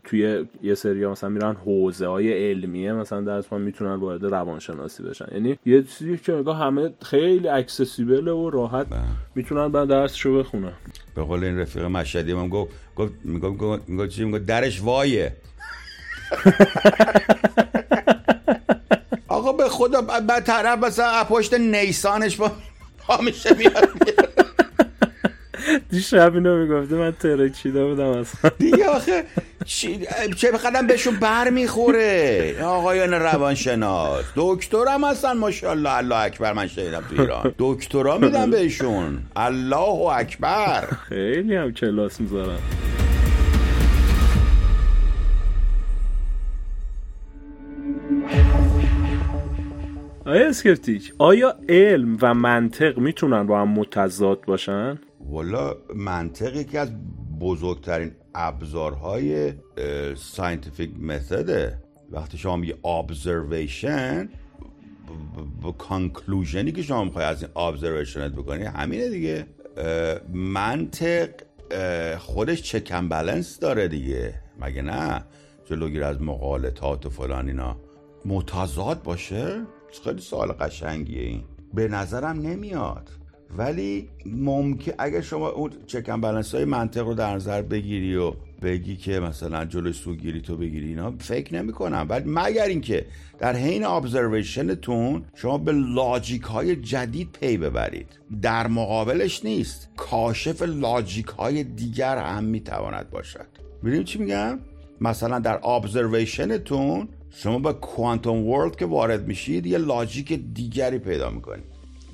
[0.04, 5.26] توی یه سری مثلا میرن حوزه های علمیه مثلا درس می‌تونن وارد روانشناسی بشن.
[5.32, 9.00] یعنی یه چیزی که نگاه همه خیلی اکسسیبل و راحت بله.
[9.34, 10.72] می‌تونن بعد درسشو بخونن.
[11.14, 15.32] به قول این رفیق مشهدی من گفت گفت می‌گفت درش وایه.
[19.28, 22.50] آقا به خدا بعد طرف مثلا پشت نیسانش با
[23.24, 23.88] میشه میاد
[25.90, 28.50] دیشب اینو می‌گفته من ترکیده بودم اصلا.
[28.58, 29.24] دیگه آخه
[30.36, 34.24] چه بخدم بهشون بر می‌خوره؟ آقایان روانشناس.
[34.36, 35.96] دکترم هستن ماشاءالله.
[35.96, 37.54] الله اکبر من شنیدم تو ایران.
[37.58, 39.18] دکترا میدم بهشون.
[39.36, 40.84] الله اکبر.
[41.08, 42.58] خیلی هم کلاس می‌ذارم
[50.26, 56.92] آیا اسکپتیک آیا علم و منطق می‌تونن با هم متضاد باشن؟ والا منطق یکی از
[57.40, 59.52] بزرگترین ابزارهای
[60.16, 61.78] scientific method ه
[62.10, 62.74] وقتی شما میگه
[65.62, 69.46] با conclusion ی که شما می‌خوای از این observation ت بکنی همینه دیگه.
[70.32, 71.28] منطق
[72.18, 74.34] خودش check and balance داره دیگه.
[74.60, 75.24] مگه نه؟
[75.64, 77.76] جلوگیر از مغالطات و فلان اینا.
[78.24, 79.62] متضاد باشه؟
[80.04, 81.42] خیلی سوال قشنگیه این.
[81.74, 83.10] به نظرم نمیاد.
[83.56, 88.32] ولی ممکن اگر شما اون چکن بلنس های منطق رو در نظر بگیری و
[88.62, 93.06] بگی که مثلا جلوی سوگیری تو بگیری اینا فکر نمی کنم ولی مگر اینکه
[93.38, 98.18] در حین ابزرویشنتون شما به لاجیک های جدید پی ببرید.
[98.42, 99.88] در مقابلش نیست.
[99.96, 103.46] کاشف لاجیک های دیگر هم می‌تواند باشد.
[103.82, 104.58] می‌دونیم چی میگم؟
[105.00, 111.64] مثلا در ابزرویشنتون شما به quantum world که وارد میشید یه logic دیگری پیدا می‌کنید.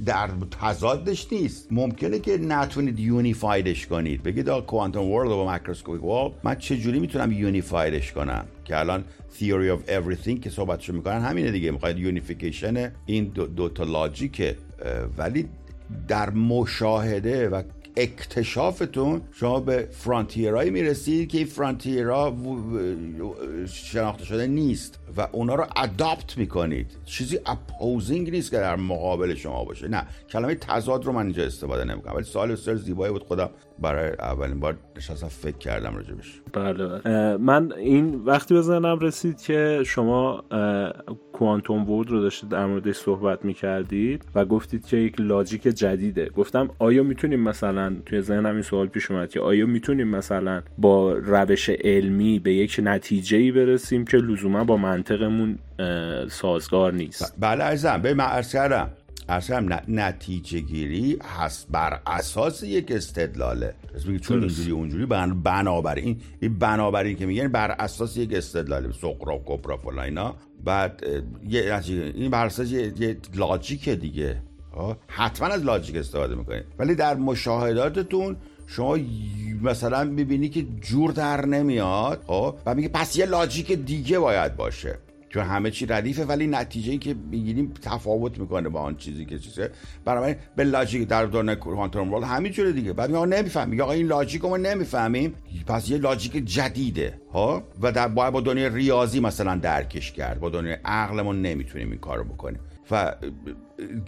[0.07, 0.29] در
[0.61, 1.69] تضادش نیست.
[1.71, 4.23] ممکنه که نتونید unified ش کنید.
[4.23, 9.05] بگید آقا quantum world و macroscopic world من چجوری می‌تونم unified ش کنم؟ که الان
[9.39, 11.71] theory of everything که صحبتشو می‌کنن همینه دیگه.
[11.71, 14.57] می‌خواید unification این دو, دو تا logic ه.
[15.19, 15.49] ولی
[16.09, 17.63] در مشاهده و
[17.99, 22.37] اکتشافتون شما به frontier هایی می‌رسید که این frontier ها
[23.67, 26.87] شناخته شده نیست و اونا رو adopt می‌کنید.
[27.05, 29.89] چیزی opposing نیست که در مقابل شما باشه.
[29.89, 32.15] نه کلمه تضاد رو من اینجا استفاده نمی‌کنم.
[32.15, 36.41] ولی سوال بسیار زیبایی بود خودم برای اولین بار نشستم فکر کردم راجبش.
[36.53, 37.37] بله, بله.
[37.37, 40.45] من این وقتی به ذهنم رسید که شما
[41.33, 46.29] quantum world رو داشتید در موردش صحبت می‌کردید و گفتید که یک logic جدیده.
[46.29, 51.13] گفتم آیا می‌تونیم مثلا توی ذهنم این سوال پیش اومد که آیا می‌تونیم مثلا با
[51.13, 55.59] روش علمی به یک نتیجه ای برسیم که لزوما با منطقمون
[56.29, 58.03] سازگار نیست؟ بله عزیزم.
[58.03, 58.91] به من کردم.
[59.29, 63.75] اصلا نتیجه گیری هست بر اساس یک استدلاله.
[64.07, 69.77] میگه چون اینجوری اونجوری بنابراین این بنابراین که میگن بر اساس یک استدلاله سقرا کبرا
[69.77, 70.35] فلان اینا.
[70.65, 71.03] بعد
[71.49, 71.81] یه
[72.15, 74.43] این بر اساس یه, یه لاجیک دیگه.
[75.07, 76.65] حتما از لاجیک استفاده می‌کنید.
[76.79, 78.37] ولی در مشاهداتتون
[78.67, 78.99] شما
[79.63, 84.99] مثلا می‌بینی که جور در نمیاد خب؟ و میگه پس یه لاجیک دیگه باید باشه.
[85.29, 89.39] چون همه چی ردیفه ولی نتیجه ای که می‌گیریم تفاوت می‌کنه با آن چیزی که
[89.39, 89.71] چیزه.
[90.05, 92.93] برای به logic در دوران کوانتوم همین جوره دیگه.
[92.93, 95.35] بعد میگه نمی‌فهمیم میگه آقا این logic رو ما نمی‌فهمیم.
[95.67, 100.41] پس یه logic جدیده ها؟ و در باید با دنیای ریاضی مثلا درکش کرد.
[100.41, 102.61] با دنیای عقلمون نمی‌تونیم این کارو بکنیم.
[102.91, 103.15] و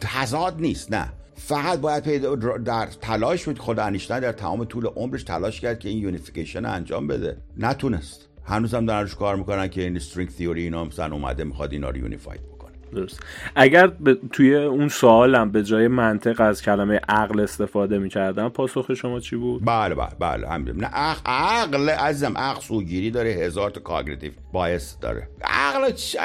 [0.00, 1.12] تضاد نیست نه.
[1.35, 3.59] فقط باید پیدا در تلاش بود.
[3.59, 7.37] خود انیشتین در تمام طول عمرش تلاش کرد که این unification انجام بده.
[7.56, 8.29] نتونست.
[8.50, 11.96] هنوزم دارن روش کار می‌کنن که این string theory اینا مثلا اومده می‌خواد اینا رو
[11.96, 12.70] unified بکنه.
[12.92, 13.20] درست.
[13.54, 14.14] اگر ب...
[14.32, 19.64] توی اون سوالم به جای منطق از کلمه عقل استفاده می‌کردم پاسخ شما چی بود؟
[19.64, 24.96] بله بله بله همین نه عقل, عقل عزیزم عقل سوگیری داره هزار تا cognitive bias
[25.00, 25.28] داره.
[25.44, 26.16] عقل چ...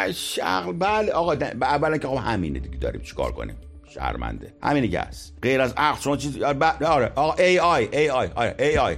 [0.43, 3.55] عقل بله آقا اولا که آقا همینه دیگه داریم چیکار کنیم؟
[3.89, 4.53] شرمنده.
[4.63, 8.55] همین دیگه است غیر از عقل شما چیز آره آقا ای آی ای آی آره
[8.59, 8.95] ای آی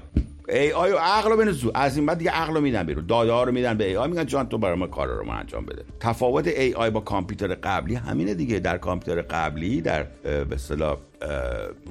[0.50, 3.06] ای آی عقل رو بنداز از این بعد دیگه عقل رو میدن بیرون.
[3.06, 4.10] داده ها رو میدن به AI.
[4.10, 5.84] میگن جان تو برای ما کار رو ما انجام بده.
[6.00, 8.60] تفاوت AI با کامپیوتر قبلی همینه دیگه.
[8.60, 10.98] در کامپیوتر قبلی در به اصطلاح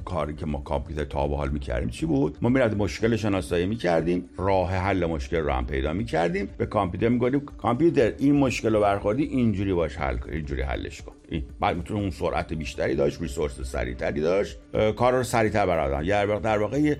[0.05, 4.29] کاری که ما کامپیوتر تا به حال می‌کردیم چی بود؟ ما می‌رفتیم مشکل شناسایی می‌کردیم.
[4.37, 6.49] راه حل مشکل رو هم پیدا می‌کردیم.
[6.57, 11.11] به کامپیوتر می‌گفتیم کامپیوتر این مشکل رو برخوردی اینجوری باش حل کن اینجوری حلش کن.
[11.29, 14.57] این بعد می‌تونه اون سرعت بیشتری داشت ریسورس سریعتری داشت.
[14.95, 16.95] کار رو سریعتر برادن یعنی در واقع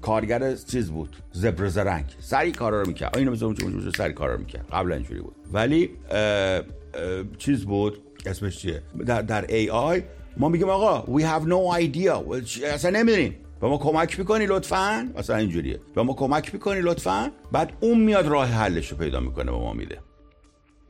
[0.00, 2.04] کارگر چیز بود؟ زبر زرنگ.
[2.18, 3.18] سری کارا رو می‌کرد.
[3.18, 4.66] اینو مثل اون سری کارا رو می‌کرد.
[4.72, 5.34] قبل اینجوری بود.
[5.52, 5.90] ولی
[7.38, 10.02] چیز بود؟ اسمش چیه؟ در, در AI
[10.36, 12.64] ما میگیم آقا we have no idea.
[12.64, 13.36] اصلا نمی‌دونیم.
[13.60, 15.80] به ما کمک می‌کنی لطفا؟ مثلا اینجوریه.
[15.94, 19.72] به ما کمک می‌کنی لطفا؟ بعد اون میاد راه حلش رو پیدا می‌کنه به ما
[19.72, 19.98] میده.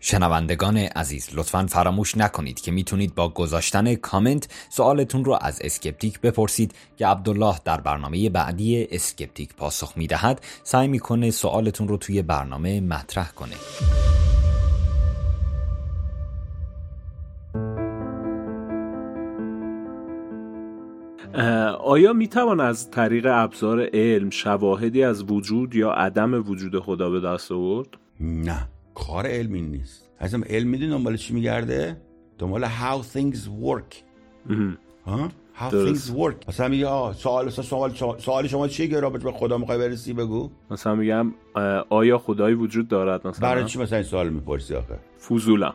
[0.05, 6.75] شنوندگان عزیز لطفا فراموش نکنید که می‌تونید با گذاشتن کامنت سوالتون رو از اسکپتیک بپرسید
[6.97, 10.41] که عبدالله در برنامه بعدی اسکپتیک پاسخ می‌دهد.
[10.63, 13.55] سعی می‌کنه سوالتون رو توی برنامه مطرح کنه.
[21.85, 27.53] آیا می‌توان از طریق ابزار علم شواهدی از وجود یا عدم وجود خدا به دست
[27.53, 27.89] آورد؟
[28.21, 28.69] نه.
[28.95, 30.09] کار علمی نیست.
[30.21, 31.97] اصلا علم می‌دونی دنبال چی میگرده؟
[32.39, 33.95] دنبال how things work.
[35.07, 35.29] ها؟
[35.59, 36.49] how things work.
[36.49, 40.51] مثلا میگه آه سوال سوال سوال شما چیه که رابط به خدا می‌خوای برسی؟ بگو.
[40.71, 41.35] مثلا میگم
[41.91, 45.75] آیا خدایی وجود دارد مثلا؟ برای چی مثلا این سوال می‌پرسی آخه؟ فضولا.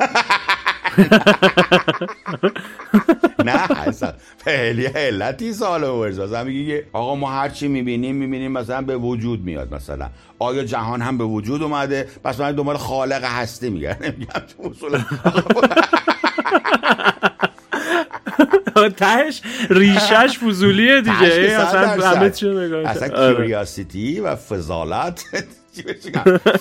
[3.48, 4.12] نه اصلا
[4.44, 9.44] خیلی علتی سوال ورز مثلا میگه آقا ما هر چی می‌بینیم می‌بینیم مثلا به وجود
[9.44, 10.08] میاد مثلا.
[10.38, 15.04] آیا جهان هم به وجود اومده؟ پس من دنبال خالق هستی میگردم نمیگم تو اصولا
[18.96, 21.56] تهش ریشش فضولیه دیگه.
[21.60, 25.24] اصلا همه چی نگاه اصلا کیوریاسیتی و فضالت.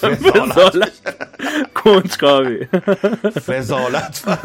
[0.02, 0.91] فضالت.
[1.74, 2.67] کنجکاوی.
[3.48, 4.38] فضالت و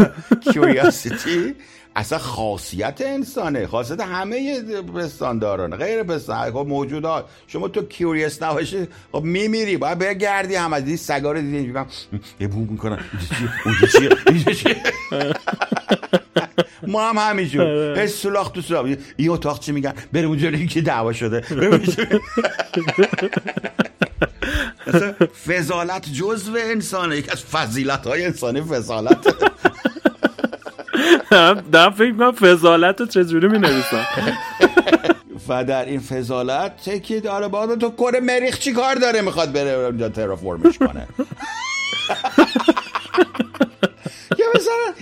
[0.52, 1.54] کیوریاسیتی
[1.96, 3.66] اصلا خاصیت انسانه.
[3.66, 7.24] خاصیت همه پستاندارانه غیر پستان خب موجودات.
[7.46, 9.76] شما تو کیوریس نباشی خب میمیری.
[9.76, 10.72] باید بگردی هم.
[10.72, 11.86] از این سگا رو دیدی میگم
[12.40, 12.98] یه بو می‌کنن
[13.64, 13.86] اونجا
[14.52, 14.76] چیه؟
[16.86, 17.98] ما هم همینجور.
[17.98, 18.86] هی سولاخ تو سولاخ.
[19.16, 21.44] این اتاق چی میگن؟ بریم اونجا که دعوا شده.
[25.46, 27.16] فضالت جزو انسانه.
[27.16, 29.34] یکی از فضیلت های انسانی فضالت.
[31.30, 34.06] دارم فکر کنم فضالت رو چجوری می نویسم
[35.48, 39.70] و در این فضالت که داره با تو کره مریخ چی کار داره؟ می‌خواد بره
[39.70, 41.08] اونجا ترافورمش کنه.
[44.38, 44.94] یا مثلا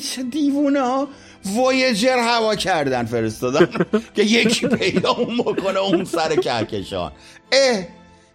[0.00, 1.08] چه دیوونه ها
[1.44, 7.12] وایجر هوا کردن فرستادن که یکی پیدا اون بکنه اون سر کهکشان.
[7.52, 7.86] اه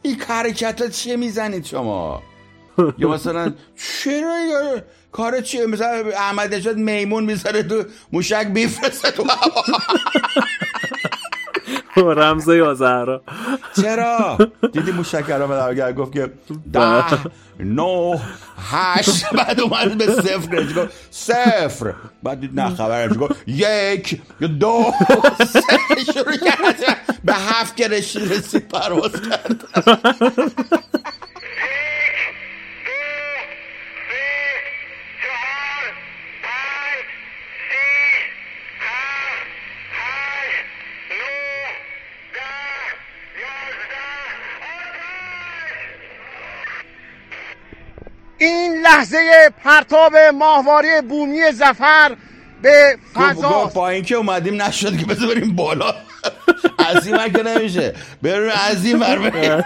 [0.01, 2.23] این حرکت چیه می‌زنید شما؟
[2.97, 3.53] یا مثلا
[4.03, 9.23] چرا کار چیه؟ مثلا احمد نژاد میمون می‌ذاره تو موشک بیفرسته تو
[11.95, 13.23] رمزه یا زهرا.
[13.81, 14.37] چرا؟
[14.73, 16.31] دیدی موشک رو به گفت که
[16.73, 17.03] ده
[17.59, 18.17] نو
[18.71, 20.63] هشت بعد اومد به صفر.
[20.63, 21.93] گفت؟ صفر.
[22.23, 24.21] بعد دید نه خبرش گفت؟ یک
[24.59, 24.93] دو
[26.13, 26.97] شروع کرد.
[27.23, 29.63] به هفت که رسید پرواز کرد.
[48.41, 49.17] این لحظه
[49.63, 52.15] پرتاب ماهواره بومی زفر
[52.61, 53.71] به فضا.
[53.75, 55.95] با اینکه اومدیم نشد که بذار بریم بالا.
[56.77, 57.95] از این که نمیشه.
[58.21, 59.63] بریم از این بر بریم.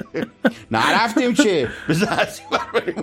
[0.70, 3.02] نرفتیم چه بذار از این بر بریم.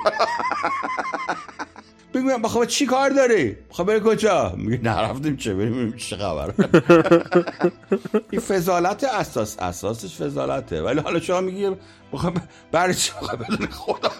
[2.15, 6.53] بگم بخواه چی کار داری؟ بخواه بری کجا؟ میگه نرفتیم چه؟ بریم چه خبر.
[8.31, 10.81] این فضالت اساس اساسش فضالته.
[10.81, 11.69] ولی حالا شما میگی
[12.13, 12.33] بخواه
[12.71, 14.11] برای چی؟ بدون خدا.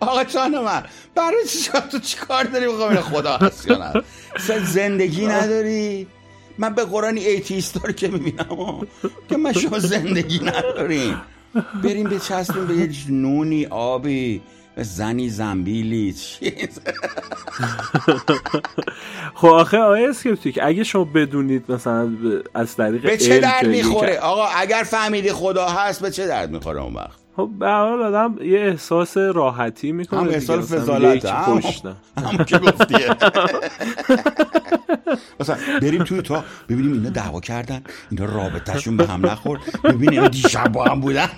[0.00, 0.84] آقا جان من
[1.14, 4.02] برای چی تو چی کار داری؟ بخواه خدا هست یا نه؟
[4.64, 6.06] زندگی نداری؟
[6.58, 8.86] من به قرآن atheist رو که می‌بینم.
[9.28, 11.22] که من شما زندگی نداریم.
[11.84, 14.42] بریم به چسبیم به یه نونی آبی.
[14.76, 16.80] زنی زنبیلی چیز
[19.34, 22.12] خب آخه آیا اسکپتیک اگه شما بدونید مثلا
[22.54, 26.82] از طریق به چه درد می‌خوره؟ آقا اگر فهمیدی خدا هست به چه درد می‌خوره
[26.82, 31.62] اون وقت؟ خب به حال آدم یه احساس راحتی می‌کنه هم احساس فضالت هم
[32.16, 33.08] هم که گفتیه
[35.40, 39.60] مثلا بریم توی تا ببینیم اینا دعوا کردن اینا رابطهشون به هم نخورد.
[39.84, 41.28] ببینیم دیشب با هم بودن.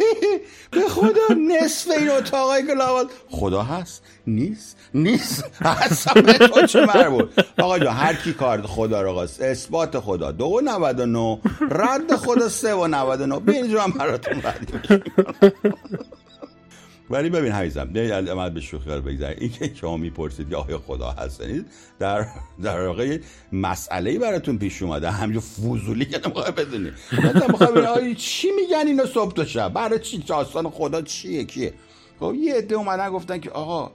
[0.70, 4.02] به خدا نصف این اتاقای که لابد خدا هست.
[4.26, 4.76] نیست.
[4.94, 5.44] نیست.
[5.60, 7.28] اصلا تو چه مربوط؟
[7.58, 10.32] آقا جان هر کی کار خدا رو قاست اثبات خدا.
[10.32, 11.38] دو و نود و نو
[11.70, 14.72] رد خدا سه و نود و نو به اینجا هم براتون رد
[17.10, 17.84] ولی ببین حیزم
[18.28, 19.36] عمل به شوخی رو بگذاریم.
[19.40, 21.66] این که شما می‌پرسید که آیا خدا هستنید
[21.98, 22.26] در
[22.62, 23.18] در واقع
[23.52, 25.10] مسئله براتون پیش اومده.
[25.10, 26.90] همینجور فوزولی که نمی‌خوای بدونی.
[27.54, 31.74] مثلا چی میگن اینو صبح تا شب؟ برای چی؟ داستان خدا چیه؟ کیه؟
[32.20, 33.90] خب یه عده اومدن گفتن که آقا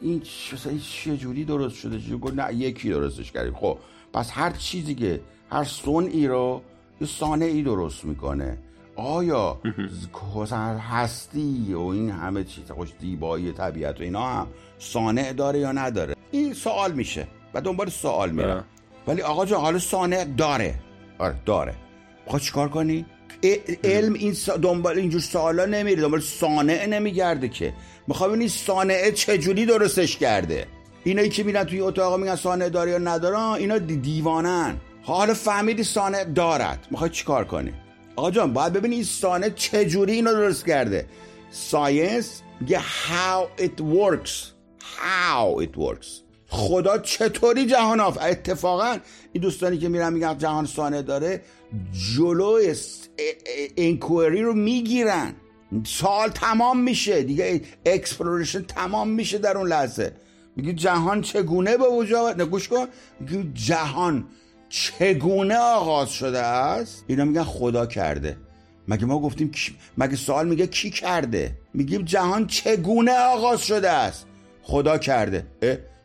[0.00, 0.22] این
[0.80, 3.54] چه جوری درست شده؟ چه گفت نه یکی درستش کردیم.
[3.54, 3.78] خب
[4.12, 5.20] پس هر چیزی که
[5.50, 5.64] هر
[6.12, 6.62] ای رو
[7.00, 8.58] یه ای درست می‌کنه.
[8.96, 9.60] آیا
[10.90, 14.46] هستی و این همه چیز خوش دیبایی طبیعت و اینا هم
[14.78, 18.64] سانع داره یا نداره؟ این سوال میشه و دنبال سوال میره بله.
[19.06, 20.74] ولی آقا جان حالا سانع داره.
[21.18, 21.74] آره داره.
[22.26, 23.06] بخواه چیکار کنی؟
[23.84, 27.74] علم این دنبال اینجور سوالا نمیره دنبال سانع نمیگرده که.
[28.06, 30.66] می‌خوام ببینی صانع چجوری درستش کرده.
[31.04, 34.76] اینایی که میرن توی اتاق میگن صانع داره یا نداره اینا دیوانن.
[35.02, 36.86] حالا فهمیدی صانع دارد.
[36.90, 37.72] می‌خوای چیکار کنی؟
[38.16, 41.06] آقا جان باید ببینی این صانع چجوری اینو درست کرده.
[41.50, 44.30] science میگه how it works.
[44.80, 46.06] How it works.
[46.48, 48.96] خدا چطوری جهان آف اتفاقا
[49.32, 51.42] این دوستانی که میرن میگن جهان صانع داره
[52.14, 52.74] جلوی
[53.76, 55.34] inquiry رو می‌گیرن.
[55.84, 57.22] سال تمام میشه.
[57.22, 60.12] دیگه exploration تمام میشه در اون لحظه.
[60.56, 62.86] میگه جهان چگونه به وجود نگوش کن.
[63.20, 64.28] میگه جهان
[64.72, 68.36] چگونه آغاز شده است؟ اینا میگن خدا کرده.
[68.88, 69.50] مگه ما گفتیم
[69.98, 74.26] مگه سوال میگه کی کرده؟ میگیم جهان چگونه آغاز شده است؟
[74.62, 75.46] خدا کرده.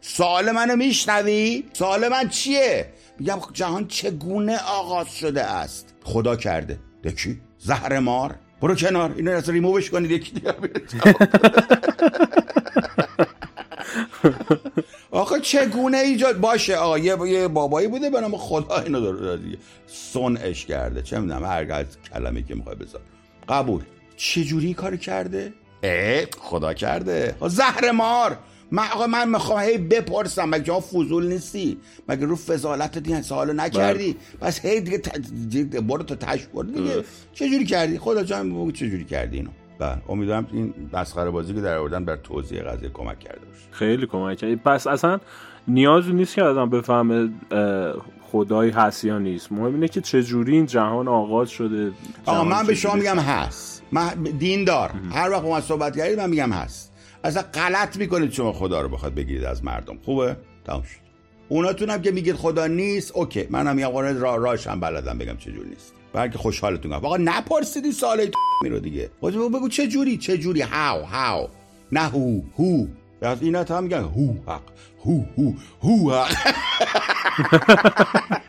[0.01, 6.79] سوال منو میشنوی؟ سوال من چیه؟ میگم جهان چگونه آغاز شده است؟ خدا کرده.
[7.03, 8.35] دکی زهر مار.
[8.61, 9.13] برو کنار.
[9.15, 10.11] اینو اصلا ریمووش کنید.
[10.11, 10.53] یکی دیگه
[15.11, 19.57] آخه چگونه ایجاد باشه؟ آقا یه بابایی بوده به نام خدا اینو داره دیگه.
[19.87, 21.01] سنش کرده.
[21.01, 23.01] چه می‌دونم هر کلمه که می‌خوای بذار
[23.49, 23.81] قبول.
[24.17, 25.53] چجوری کار کرده؟
[25.83, 27.35] اه خدا کرده.
[27.47, 28.37] زهر مار.
[28.71, 30.49] من آقا من می‌خوام هی بپرسم.
[30.49, 31.77] مگه شما فضول نیستی؟
[32.09, 34.49] مگه رو فضالت دیگه سوالو نکردی؟ بله.
[34.49, 37.03] پس هی دیگه برو تو تش برو دیگه.
[37.33, 39.49] چجوری کردی؟ خدا جان بگو چجوری کردی اینو؟
[39.79, 40.01] بله.
[40.09, 43.67] امیدوارم این مسخره بازی که در آوردن بر توضیح قضیه کمک کرده باشه.
[43.71, 44.63] خیلی کمک کرد.
[44.63, 45.19] پس اصلا
[45.67, 47.29] نیازی نیست که آدم بفهمه
[48.31, 49.51] خدایی هست یا نیست.
[49.51, 51.91] مهم اینه که چجوری این جهان آغاز شده.
[52.25, 53.83] آقا من به شما میگم هست.
[53.91, 54.09] من
[54.39, 56.93] دین دار هر وقت ما صحبت کردید من میگم هست.
[57.23, 59.97] اصلا غلط می‌کنید شما خدا رو بخواد بگیرید از مردم.
[60.05, 61.07] خوبه؟ تمام شد.
[61.49, 63.47] اوناتون که میگید خدا نیست اوکی.
[63.49, 65.93] منم میگم قرآن را راش هم بلدم بگم چجور نیست.
[66.17, 68.31] بلکه خوشحالتون کنم آقا نپرسیدی سوال
[68.63, 69.09] میرو دیگه.
[69.49, 71.47] بگو چه جوری چه جوری؟ هاو هاو.
[71.91, 72.85] نه هو هو.
[73.41, 74.61] اینا تا میگن هو حق.
[75.05, 75.53] هو هو
[75.83, 76.53] هو حق.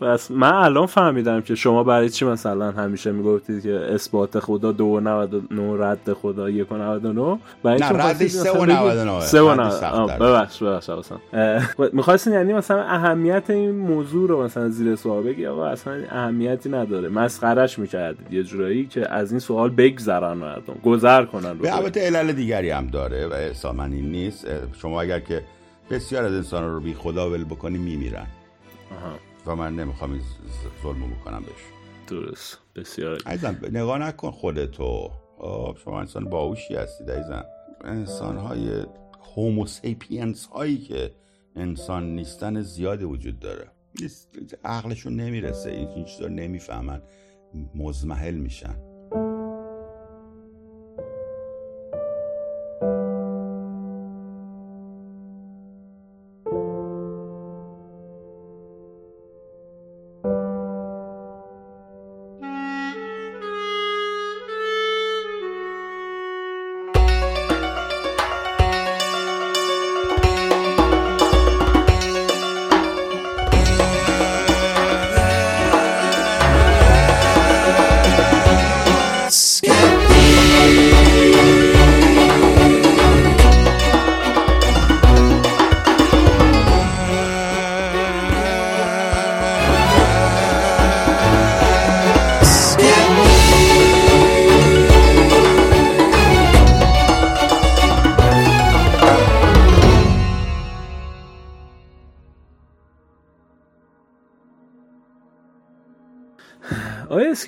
[0.00, 4.84] پس من الان فهمیدم که شما برای چی مثلا همیشه می‌گفتید که اثبات خدا دو
[4.84, 9.54] و 99 رد خدا یک و 99 برای نه ردش سه و 99 سه و
[9.54, 10.90] 99 ببخش ببخش
[11.92, 17.08] می‌خواستین یعنی مثلا اهمیت این موضوع رو مثلا زیر سوال بگی؟ آقا اصلا اهمیتی نداره.
[17.08, 18.32] مسخرش می‌کردید.
[18.32, 22.86] یه جورایی که از این سوال بگذرن مردم گذر کنن به البته علل دیگری هم
[22.86, 24.46] داره و احسامن نیست.
[24.72, 25.42] شما اگر که
[25.90, 28.26] بسیار از انسان رو بی خدا ول بکنی میمیرن.
[29.46, 30.20] و من نمی‌خوام
[30.82, 31.62] ظلم بکنم بهش.
[32.06, 32.58] درست.
[32.76, 33.18] بسیار.
[33.26, 35.10] عزیزم نگاه نکن خودتو.
[35.84, 37.44] شما انسان باوشی هستید عزیزم.
[37.84, 38.84] انسان های
[39.34, 41.14] هوموسیپینس هایی که
[41.56, 43.66] انسان نیستن زیادی وجود داره.
[44.64, 47.02] عقلشون نمی‌رسه این چیزا نمی‌فهمن
[47.74, 48.85] مزمحل میشن.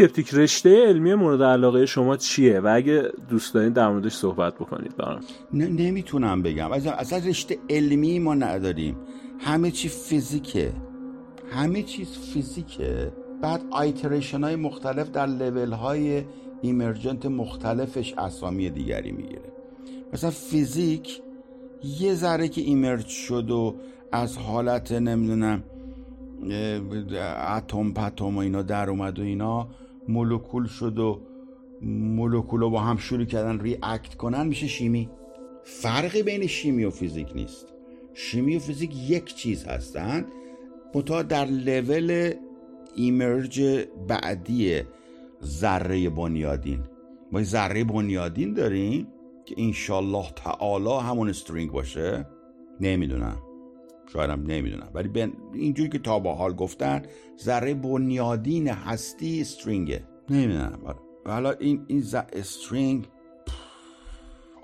[0.00, 4.96] اسکپتیک رشته علمی مورد علاقه شما چیه؟ و اگه دوست دارین در موردش صحبت بکنید
[4.96, 5.20] برام.
[5.52, 6.72] نمی‌تونم بگم.
[6.72, 8.96] اصلا رشته علمی ما نداریم.
[9.38, 10.72] همه چی فیزیکه.
[11.52, 13.12] همه چیز فیزیکه.
[13.42, 16.22] بعد iteration های مختلف در لیول های
[16.62, 19.52] emergent مختلفش اسامی دیگری می‌گیره.
[20.12, 21.20] مثلا فیزیک
[22.00, 23.74] یه ذره که emerge شد و
[24.12, 25.62] از حالت نمی‌دونم
[27.56, 29.68] اتم پتم و اینا در اومد و اینا
[30.08, 31.20] مولکول شد و
[31.82, 35.10] مولکول با هم شروع کردن ریاکت کنن میشه شیمی؟
[35.64, 37.66] فرقی بین شیمی و فیزیک نیست.
[38.14, 40.26] شیمی و فیزیک یک چیز هستن
[40.94, 42.32] منتها در لول
[42.94, 44.82] ایمرج بعدی
[45.44, 46.80] ذره بنیادین.
[47.32, 49.06] ما ذره بنیادین داریم
[49.44, 52.26] که انشالله تعالی همون استرینگ باشه؟
[52.80, 53.47] نمی‌دونم.
[54.12, 54.90] شاید نمی‌دونم.
[54.94, 57.02] ولی اینجوری که تا با حال گفتن
[57.40, 60.78] ذره بنیادین هستی string ه نمی‌دونم.
[60.84, 60.98] آره.
[61.26, 63.08] حالا این این string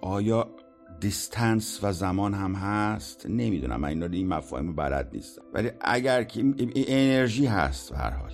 [0.01, 0.51] آیا
[1.01, 3.81] distance و زمان هم هست؟ نمی‌دونم.
[3.81, 5.43] من اینا این مفاهیم بلد نیستم.
[5.55, 8.31] ولی اگر که انرژی هست به هر حال.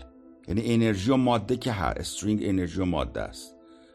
[0.48, 2.00] یعنی انرژی و ماده که هست.
[2.00, 3.54] string انرژی و ماده است.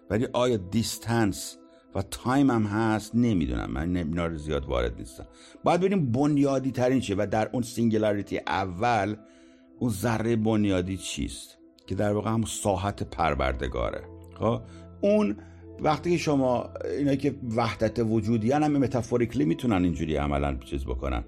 [0.09, 1.57] ولی آیا distance
[1.95, 3.71] و time هم هست نمی‌دونم.
[3.71, 5.25] من اینا رو زیاد وارد نیستم.
[5.63, 9.15] باید ببینیم بنیادی ترین چیه و در اون singularity اول
[9.79, 14.03] اون ذره بنیادی چیست که در واقع هم ساحت پروردگاره.
[14.39, 14.61] خب؟
[15.01, 15.37] اون
[15.79, 21.23] وقتی که شما اینا که وحدت وجودی هم metaphorically می‌تونن اینجوری عملا چیز بکنن.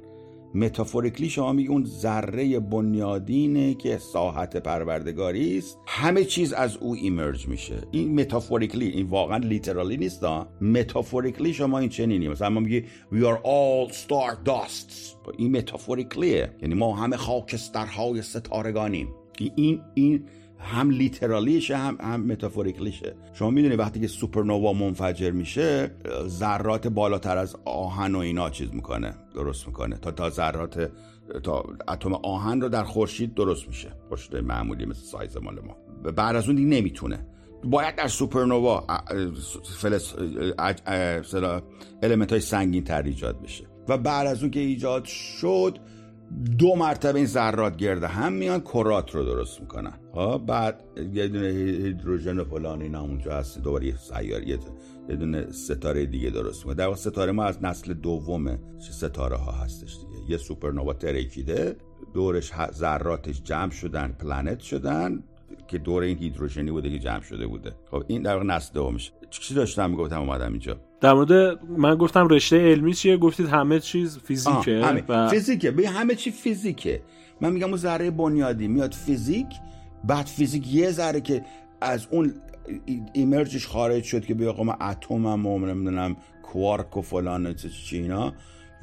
[0.57, 7.47] metaphorically شما میگی اون ذره بنیادینه که ساحت پروردگاری است؟ همه چیز از او emerge
[7.47, 7.81] میشه.
[7.91, 10.23] این metaphorically این واقعا literally نیست
[10.61, 16.75] متافوریکلی شما این چنینی مثلا ما میگی we are all star dusts این متافوریکلیه یعنی
[16.75, 19.07] ما همه خاکسترهای ستارگانیم.
[19.55, 20.25] این این
[20.59, 23.15] هم لیترالیشه هم هم متافوریکلیشه.
[23.33, 25.91] شما می‌دونی وقتی که سوپرنووا منفجر میشه
[26.27, 29.97] ذرات بالاتر از آهن و اینا چیز می‌کنه درست می‌کنه.
[29.97, 30.91] تا تا ذرات
[31.43, 33.91] تا اتم آهن رو در خورشید درست میشه.
[34.07, 35.77] خورشید معمولی مثل سایز مال ما.
[36.11, 37.27] بعد از اون دیگه نمی‌تونه.
[37.63, 38.87] باید در سوپرنووا
[39.77, 40.15] فلس
[42.03, 43.63] المنت های سنگین تر ایجاد بشه.
[43.87, 45.77] و بعد از اون که ایجاد شد
[46.57, 49.93] دو مرتبه این ذرات گرد هم میان کرات رو درست می‌کنن.
[50.13, 55.51] ها بعد یه دونه هیدروژن و فلان اینا اونجا هست دوباره یه سیاره یه دونه
[55.51, 56.75] ستاره دیگه درست می‌کنه.
[56.75, 60.31] در ستاره ما از نسل دوم ستاره ها هستش دیگه.
[60.31, 61.75] یه سوپرنووا ترکیده
[62.13, 65.23] دورش ذراتش جمع شدن پلنت شدن
[65.67, 67.75] که دور این هیدروژنی بوده که جمع شده بوده.
[67.91, 69.11] خب این در واقع نسل دومش.
[69.29, 74.19] چی داشتم می‌گفتم اومدم اینجا؟ در مورد من گفتم رشته علمی چیه؟ گفتید همه چیز
[74.19, 75.03] فیزیکه همه.
[75.07, 75.29] و...
[75.29, 75.71] فیزیکه.
[75.71, 77.01] به همه چی فیزیکه.
[77.41, 79.47] من میگم اون ذره بنیادی میاد فیزیک
[80.03, 81.45] بعد فیزیک یه ذره که
[81.81, 82.33] از اون
[83.13, 88.33] ایمرجش خارج شد که بیا ما اتم هم نمی‌دونم کوارک و فلان چی اینا.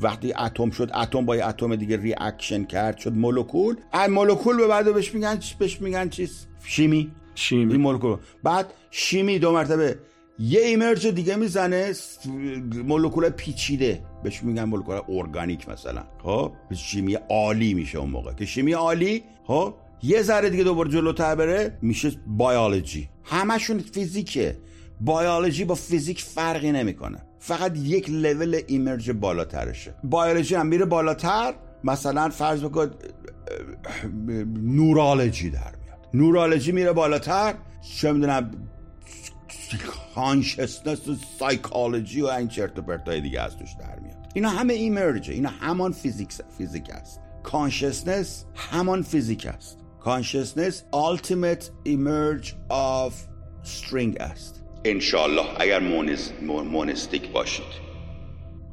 [0.01, 3.77] وقتی اتم شد اتم با اتم دیگه reaction کرد شد مولکول.
[3.93, 7.13] از مولکول به بعد بهش میگن بهش میگن چیز؟ شیمی.
[7.35, 7.73] شیمی.
[7.73, 8.17] این مولکول.
[8.43, 9.99] بعد شیمی دو مرتبه
[10.39, 11.93] یه emerge دیگه می‌زنه
[12.85, 14.03] مولکول پیچیده.
[14.23, 16.05] بهش میگن مولکول ارگانیک مثلا.
[16.23, 18.33] خب؟ شیمی آلی میشه اون موقع.
[18.33, 24.59] که شیمی آلی خب؟ یه ذره دیگه دوباره جلوتر بره میشه بیولوژی همشون فیزیکه.
[25.01, 27.19] بیولوژی با فیزیک فرقی نمی‌کنه.
[27.47, 29.95] فقط یک level emerge بالاترشه.
[30.03, 32.91] بیولوژی هم میره بالاتر مثلا فرض بکن
[34.63, 36.09] neurology در میاد.
[36.15, 37.55] neurology میره بالاتر
[37.97, 38.51] چه می‌دونم
[40.15, 44.17] consciousness و psychology و این چرت و پرتای دیگه از توش در میاد.
[44.35, 47.21] اینا همه emerge ه اینا همان فیزیک فیزیک است.
[47.43, 49.79] consciousness همان فیزیک است.
[50.01, 53.13] consciousness ultimate emerge of
[53.65, 54.64] string است.
[54.87, 56.31] انشالله اگر مونز
[56.71, 57.85] مونستیک باشید.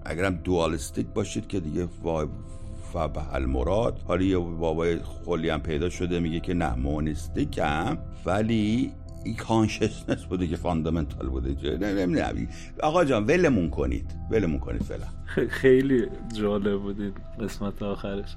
[0.06, 6.20] اگرم دوالیستیک باشید که دیگه و به المراد حالا یه بابای خلی هم پیدا شده
[6.20, 8.92] میگه که نه مونستیک هم ولی
[9.24, 11.78] این کانشسنس بوده که فاندامنتال بوده.
[11.78, 12.48] نمی‌دونم
[12.84, 14.06] آقا جان ولمون کنید.
[14.32, 15.48] ولمون کنید فعلا.
[15.50, 18.36] خیلی جالب بودید قسمت آخرش.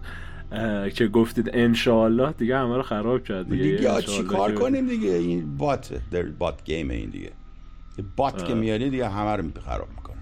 [0.94, 3.48] که گفتید انشالله دیگه همه رو خراب کرد.
[3.50, 7.30] دیگه, دیگه چی کار کنیم دیگه؟ این بات در بات گیم این دیگه.
[8.02, 10.14] بات که میاری دیگه همه رو خراب می‌کنه.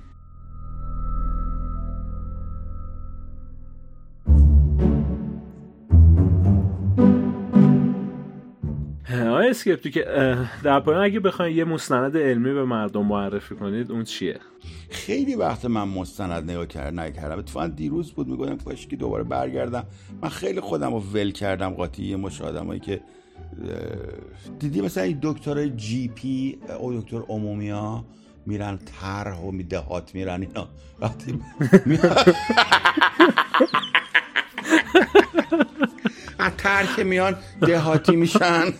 [9.13, 9.99] آیا اسکپتیک
[10.63, 14.41] در پایان اگه بخواید یه مستند علمی به مردم معرفی کنید اون چیه؟
[14.91, 19.85] خیلی وقت من مستند نگاه کردم نکردم اتفاقا دیروز بود می‌گفتم کاش که دوباره برگردم.
[20.23, 23.01] من خیلی خودم رو ول کردم قاطی یه مش آدمایی که
[24.59, 28.05] دیدی مثلا این دکتر جی پی او دکتر عمومی ها
[28.47, 30.69] میرن طرح و دهات میرن اینا.
[31.01, 31.41] وقتی
[36.39, 36.53] از
[36.97, 38.65] که میان دهاتی میشن.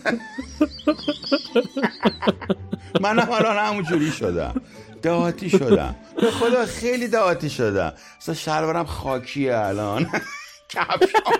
[3.01, 4.61] منم الان همونجوری شدم.
[5.01, 5.95] دهاتی شدم.
[6.21, 7.93] به خدا خیلی دهاتی شدم.
[8.17, 10.09] اصلا شلوارم خاکیه الان.
[10.69, 11.33] کفشم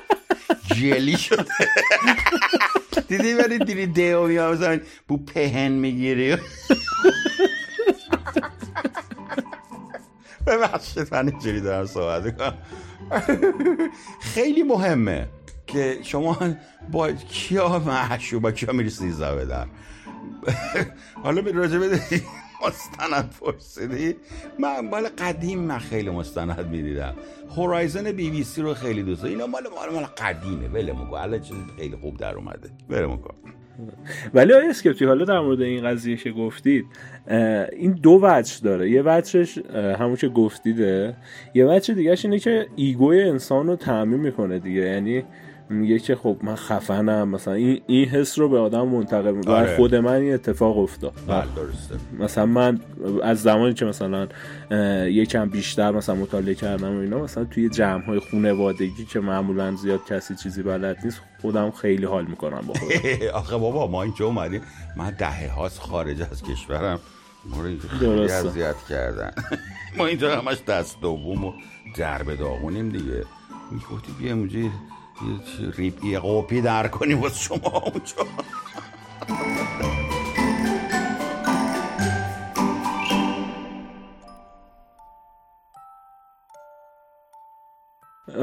[0.66, 1.46] جلی شده.
[3.08, 6.38] دیدی ولی دیدی دیو میام بو پهن می‌گیری.
[10.48, 12.58] ببخشید من اینجوری دارم صحبت کنم
[14.22, 15.28] خیلی مهمه
[15.68, 16.38] که شما
[16.92, 19.68] با کیا محشو با کیا میری سیزا بدن.
[21.24, 22.00] حالا می راجع به
[22.68, 24.16] مستند پرسیدی؟
[24.60, 27.14] من مال قدیم من خیلی مستند می‌دیدم.
[27.56, 30.68] Horizon بی بی سی رو خیلی دوست اینا مال مال مال قدیمه.
[30.68, 32.70] ولمون کن الان چیز خیلی خوب در اومده.
[32.90, 33.36] ولمون کن
[34.34, 36.86] ولی آیا اسکپتیک حالا در مورد این قضیه که گفتید
[37.72, 38.90] این دو وجه داره.
[38.90, 39.58] یه وجهش
[40.00, 41.18] همون که گفتید.
[41.54, 44.82] یه وجه دیگهش اینه که ایگوی انسان رو تامین می‌کنه دیگه.
[44.82, 45.24] یعنی
[45.70, 47.30] میگه که خب من خفنم.
[47.30, 49.54] مثلا این این حس رو به آدم منتقل می‌کنه.
[49.54, 49.76] آره.
[49.76, 51.14] خود من این اتفاق افتاد.
[51.28, 51.46] بله.
[51.56, 52.80] درسته مثلا من
[53.24, 54.28] از زمانی که مثلا
[55.08, 60.06] یکم بیشتر مثلا مطالعه کردم و اینا مثلا توی جمع های خانوادگی که معمولا زیاد
[60.06, 63.00] کسی چیزی بلد نیست خودم خیلی حال می‌کنم با خودم.
[63.34, 64.62] آخه بابا ما اینجا اومدیم.
[64.98, 67.00] من دهه هاست خارج از کشورم.
[67.46, 69.32] ما رو اینجا خیلی اذیت کردن.
[69.98, 71.54] ما اینجا همش دست دوم و
[71.98, 73.24] درب داغونیم دیگه.
[73.72, 74.36] می‌گفتی بیا
[75.78, 78.26] ریپی قوپی در کنیم واسه شما اونجا.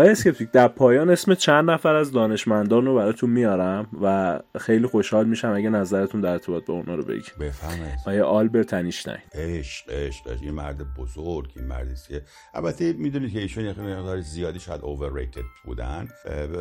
[0.01, 5.27] آقای اسکپتیک در پایان اسم چند نفر از دانشمندان رو براتون میارم و خیلی خوشحال
[5.27, 9.17] میشم اگه نظرتون در ارتباط با اونا رو بگید بفرمایید آقای آلبرت انیشتین.
[9.35, 10.39] عشق عشق.
[10.43, 12.23] این مرد بزرگ این مردی که
[12.55, 16.09] البته می‌دونید که ایشون یه مقدار زیادی شاید overrated بودن.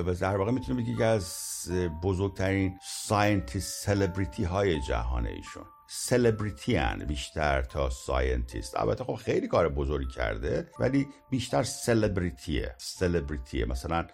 [0.05, 1.35] و در واقع می‌تونم بگید که از
[2.03, 5.63] بزرگترین scientist celebrity های جهان ایشون.
[5.91, 12.85] سلبریتی هن بیشتر تا scientist البته خب خیلی کار بزرگی کرده ولی بیشتر celebrity ه
[12.85, 14.07] celebrity ه مثلا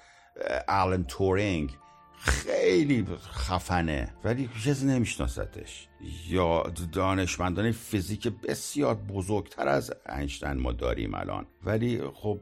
[0.68, 1.78] آلن تورینگ
[2.18, 5.88] خیلی خفنه ولی کسی نمیشناستش
[6.28, 11.48] یا دانشمندان فیزیک بسیار بزرگتر از اینشتین ما داریم الان.
[11.64, 12.40] ولی خب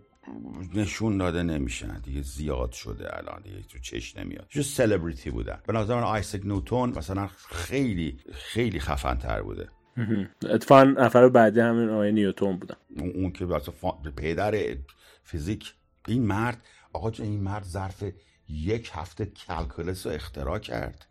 [0.75, 1.99] نشون داده نمیشن.
[1.99, 3.41] دیگه زیاد شده الان.
[3.41, 4.45] دیگه تو چش نمیاد.
[4.49, 5.59] جو سلبریتی بودن.
[5.67, 9.69] به نظر من آیسک نوتون مثلا خیلی خیلی خفن تر بوده
[10.49, 12.75] اتفاقا نفر بعدی همین آقای نیوتون بودن.
[12.97, 13.45] اون که
[14.15, 14.77] پدر
[15.23, 15.73] فیزیک.
[16.07, 16.61] این مرد
[16.93, 18.03] آقا این مرد ظرف
[18.49, 21.05] یک هفته کلکلس رو اختراع کرد.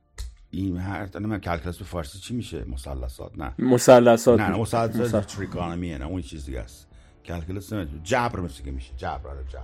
[0.50, 3.54] این مرد من کلکلس به فارسی چی میشه؟ مثلثات نه.
[3.58, 4.40] مثلثات.
[4.40, 6.88] نه مثلثات تریکانومیه نه اون چیز دیگه است.
[7.24, 8.90] کلکلس نمیشه جبر مثل که میشه.
[8.96, 9.62] جبر آره جبر.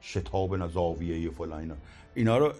[0.00, 1.74] شتاب نزاویه فلان اینا.
[2.14, 2.52] اینا رو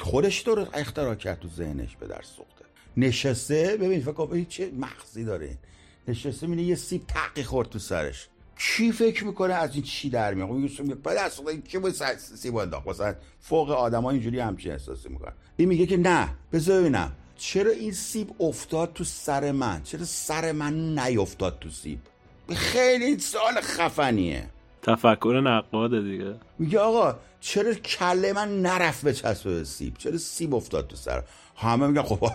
[0.00, 2.64] خودش رو اختراع کرد تو ذهنش به در سوخته.
[2.96, 5.58] نشسته ببین فکر چه مغزی داره؟
[6.08, 8.28] نشسته میینه یه سیب تقی خورد تو سرش.
[8.58, 12.88] کی فکر می‌کنه از این چی در میاد؟ میگه بعد از کی بود سیب انداخت؟
[12.88, 15.32] مثلا فوق آدما اینجوری همچین احساسی می‌کنن.
[15.56, 17.12] این میگه که نه بذار ببینم.
[17.36, 21.98] چرا این سیب افتاد تو سر من؟ چرا سر من نیفتاد تو سیب؟
[22.52, 24.46] خیلی سال خفنیه.
[24.82, 26.34] تفکر نقاده دیگه.
[26.58, 31.22] میگه آقا چرا کله من نرفت به چسب سیب؟ چرا سیب افتاد تو سر؟
[31.56, 32.30] همه میگن خب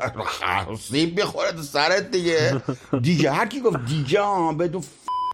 [0.75, 2.61] سیب بخوره تو سرت دیگه.
[3.01, 4.83] دیگه هر کی گفت دیگه ها بدون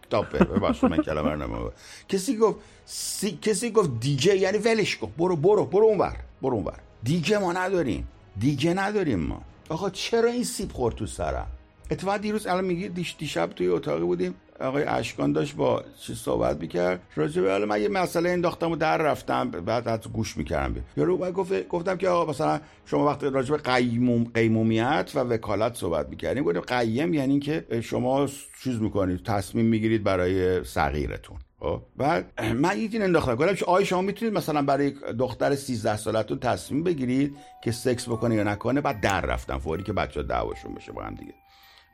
[0.09, 0.38] تاپه.
[0.38, 1.69] ببخشید من کلمه نمو
[2.09, 3.39] کسی گفت سی...
[3.41, 5.11] کسی گفت دیگه یعنی ولش کن.
[5.17, 8.07] برو برو برو اونور برو اونور دیگه ما نداریم.
[8.39, 9.41] دیگه نداریم ما.
[9.69, 11.47] آقا چرا این سیب خورد تو سرم؟
[11.91, 14.36] اتفاقا دیروز الان میگی دیش دیشب توی اتاقی بودیم.
[14.60, 16.99] آقای اشکان داشت با چی صحبت می‌کرد.
[17.16, 19.51] راجع به حالا من یه مسئله انداختم و در رفتم.
[19.51, 20.84] بعد حتی گوش می‌کردم.
[20.97, 25.76] یارو من گفت گفتم که آقا مثلا شما وقتی راجع به قیموم قیمومیت و وکالت
[25.76, 28.28] صحبت می‌کردیم گفتم قیم یعنی که شما
[28.64, 31.38] چیز می‌کنید تصمیم می‌گیرید برای صغیرتون.
[31.60, 33.36] خب؟ بعد من این انداختم.
[33.36, 38.43] گفتم آیا شما می‌تونید مثلا برای دختر 13 سالتون تصمیم بگیرید که سکس بکنه یا
[38.43, 39.58] نکنه بعد در رفتم.
[39.58, 41.34] فوری که بچه دعواشون بشه با هم دیگه.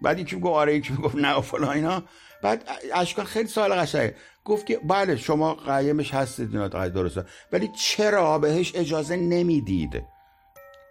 [0.01, 2.03] بعد یکی گفت آره یکی گفت نه فلان اینا.
[2.43, 2.63] بعد
[2.93, 4.15] اشکال خیلی سوال قشنگه.
[4.45, 7.25] گفت که بله شما قیمش هستید اینا درسته.
[7.51, 10.03] ولی چرا بهش اجازه نمی‌دید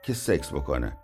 [0.03, 0.97] که سکس بکنه؟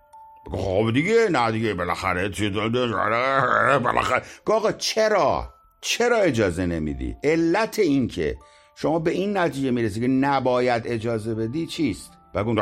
[0.51, 4.23] خب دیگه نه دیگه بالاخره چی بالاخره.
[4.47, 8.37] آقا چرا؟ چرا اجازه نمیدی؟ علت این که
[8.77, 12.59] شما به این نتیجه می‌رسی که نباید اجازه بدی چیست؟ بگون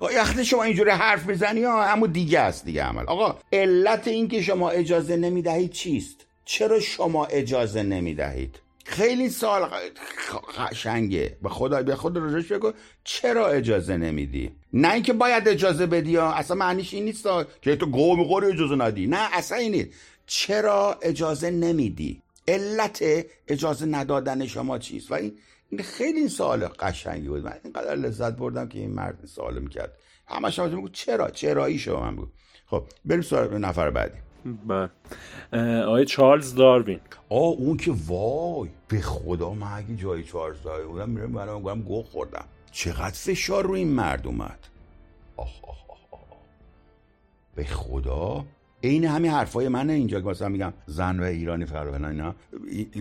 [0.00, 3.04] وقتی شما اینجوری حرف بزنی ها همون دیگه است دیگه عمل.
[3.06, 9.68] آقا علت این که شما اجازه نمی‌دهید چیست؟ چرا شما اجازه نمی‌دهید؟ خیلی سال
[10.58, 11.36] قشنگه.
[11.42, 12.72] به خدا به خود رجش بگو.
[13.04, 16.32] چرا اجازه نمیدی؟ نه اینکه باید اجازه بدی ها.
[16.32, 17.28] اصلا معنیش این نیست
[17.62, 19.06] که تو گو می‌خوری اجازه ندی.
[19.06, 19.88] نه اصلا این نیست.
[20.26, 23.04] چرا اجازه نمیدی؟ علت
[23.48, 25.32] اجازه ندادن شما چیست؟ و این
[25.72, 27.44] این خیلی این سوال قشنگی بود.
[27.44, 29.98] من اینقدر لذت بردم که این مرد سوال می‌کرد.
[30.26, 32.32] همش هم میگو چرا؟ چرایی شما من بود
[32.66, 34.18] خب بریم سوال نفر بعدی.
[34.66, 34.90] بله
[35.82, 37.00] آقای چارلز داروین.
[37.28, 41.82] آه اون که وای به خدا من اگه جای چارلز داروین بودم میرم من میگم
[41.82, 42.44] گوه خوردم.
[42.72, 44.58] چقدر فشار رو این مرد اومد.
[45.36, 46.38] آه آه آه آه.
[47.54, 48.44] به خدا؟
[48.82, 52.34] عین همین حرفای منه اینجا که مثلا میگم زن و ایرانی فرا اینا.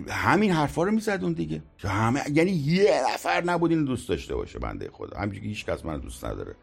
[0.09, 4.59] همین حرفا رو می‌زد اون دیگه همه یعنی یه نفر نبود اینو دوست داشته باشه
[4.59, 5.17] بنده خدا.
[5.19, 6.55] همینجوری هیچ کس من دوست نداره.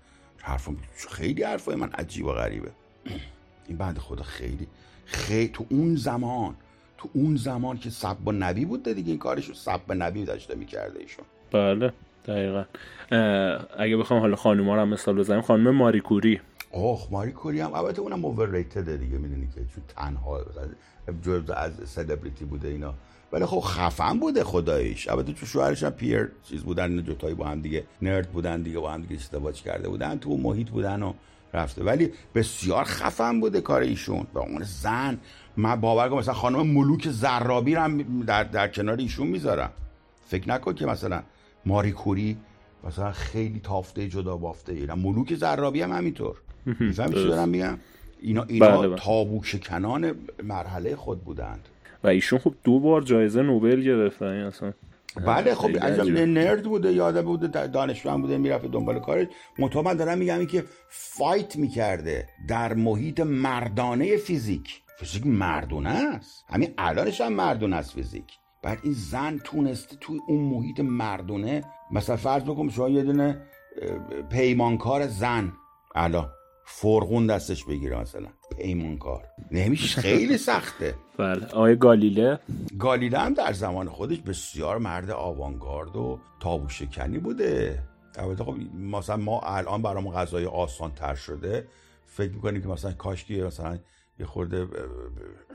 [0.43, 0.77] حرفم
[1.11, 2.71] خیلی حرفای من عجیب و غریبه.
[3.69, 4.67] این بنده خدا خیلی
[5.05, 6.55] خیلی تو اون زمان
[6.99, 11.25] تو اون زمان که سب نبی بود دیگه این کارشو سب نبی داشته می‌کرده ایشون.
[11.53, 11.93] بله
[12.27, 12.65] دقیقا.
[13.79, 16.41] اگه بخوام حالا خانوما رو هم مثال بزنیم خانم ماری کوری
[16.71, 17.75] اوه ماری کوری هم.
[17.75, 20.41] البته اونم اوورریتد دیگه می‌دونی که چون تنها
[21.23, 22.95] جزء از سلبریتی بوده اینا.
[23.33, 25.09] ولی خب خفن بوده خداییش.
[25.09, 28.79] البته تو شوهرش هم پیر چیز بودن اینا جوتایی با هم دیگه نرد بودن دیگه
[28.79, 31.13] با هم دیگه ازدواج کرده بودن تو محیط بودن و
[31.55, 31.85] رفته.
[31.85, 34.27] ولی بسیار خفن بوده کار ایشون.
[34.35, 35.19] به عنوان زن
[35.57, 39.71] من باور کنم مثلا خانم ملوک زرابی هم در, در کنار ایشون می‌ذارم.
[40.27, 41.23] فکر نکن که مثلا
[41.67, 42.37] ماری کوری
[42.85, 46.37] مثلا خیلی تافته جدا بافته اینا ملوک زرابی هم همینطور.
[46.81, 47.79] می‌فهمی چی دارم میگم؟
[48.21, 51.69] اینا اینا بله تابو شکنان مرحله خود بودند.
[52.05, 54.73] و ایشون خب دو بار جایزه نوبل گرفتن اصلا.
[55.27, 59.27] بله خب از نرد بوده یاده بوده دانشجو بوده می‌رفت دنبال کارش.
[59.59, 64.83] مطمئن دارم میگم که فایت می‌کرده در محیط مردانه فیزیک.
[64.99, 66.45] فیزیک مردونه است.
[66.49, 68.25] همین الانش هم مردونه است فیزیک.
[68.63, 73.43] بعد این زن تونسته توی اون محیط مردونه مثلا فرض بکن شما یه دونه
[74.31, 75.53] پیمانکار زن.
[75.95, 76.29] الان
[76.71, 78.29] فرغون دستش بگیره مثلا.
[78.59, 79.25] پیمانکار.
[79.51, 80.01] نمیشه.
[80.11, 80.95] خیلی سخته.
[81.19, 81.47] بله.
[81.47, 82.39] آقای گالیله.
[82.79, 87.83] گالیله هم در زمان خودش بسیار مرد آوانگارد و تابو شکنی بوده.
[88.17, 91.69] البته خب مثلا ما الان برام غذای آسان تر شده.
[92.07, 93.79] فکر می‌کنیم که مثلا کاشکی مثلا
[94.21, 94.67] یه خورده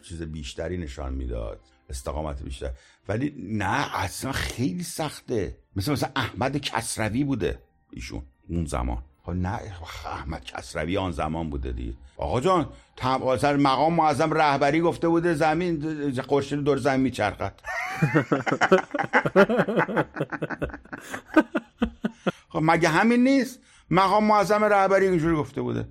[0.02, 1.60] چیز بیشتری نشان می‌داد.
[1.90, 2.72] استقامت بیشتر.
[3.08, 5.58] ولی نه اصلا خیلی سخته.
[5.76, 7.60] مثل مثلا احمد کسروی بوده
[7.92, 8.22] ایشون.
[8.50, 9.04] اون زمان.
[9.26, 9.60] خب نه
[10.06, 11.94] احمد کسروی آن زمان بوده دیگه.
[12.18, 12.70] آقا جان
[13.40, 17.54] سر مقام معظم رهبری گفته بوده زمین خورشید دور زمین میچرخد.
[22.50, 23.60] خب مگه همین نیست؟
[23.90, 25.88] مقام معظم رهبری اینجوری گفته بوده.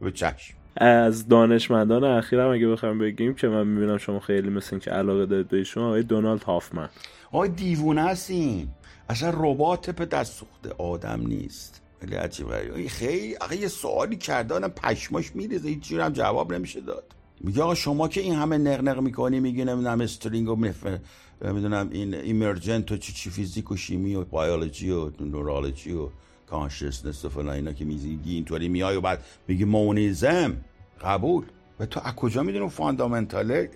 [0.00, 0.54] به چشم.
[0.76, 5.48] از دانشمندان اخیرم اگه بخوام بگیم که من می‌بینم شما خیلی مثل که علاقه دارید
[5.48, 6.88] به شما آقای دونالد هافمن.
[7.32, 8.68] آقای دیوونه هستین.
[9.08, 11.81] اصلا ربات به دست سوخته آدم نیست.
[12.02, 12.88] خیلی عجیبه.
[12.88, 17.04] خیلی آقا یه سوالی کرده آدم پشماش میریزه هیچ هم جواب نمیشه داد.
[17.40, 20.56] میگه آقا شما که این همه نقنق می‌کنی میگی نمی‌دونم استرینگ و
[21.44, 26.08] نمی‌دونم این ایمرجنت و چی چی فیزیک و شیمی و بیولوژی و نورولوژی و
[26.46, 30.56] کانشسنس و فلان اینا که میگی اینطوری میای و بعد میگی مونیزم.
[31.00, 31.44] قبول.
[31.80, 33.70] و تو از کجا می‌دونی فاندامنتاله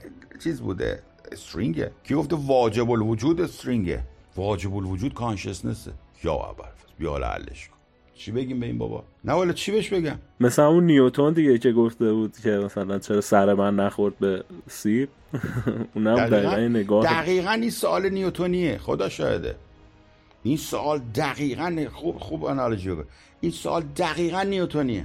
[0.45, 1.03] چیز بوده؟
[1.33, 4.03] استرینگه کی گفته واجب الوجود استرینگه
[4.37, 5.93] واجب الوجود کانشسنسه.
[6.24, 6.68] یا اول
[6.99, 7.76] بیا حلش کن.
[8.19, 11.73] چی بگیم به این بابا؟ نه والا چی بهش بگم؟ مثلا اون نیوتون دیگه که
[11.73, 15.09] گفته بود که مثلا چرا سر من نخورد به سیب؟
[15.95, 19.57] اونم دقیقا, نگاه دقیقا این سوال نیوتونیه خدا شاهده.
[20.43, 23.05] این سوال دقیقا خوب خوب آنالوجی بگه
[23.41, 25.05] این سوال دقیقا نیوتونیه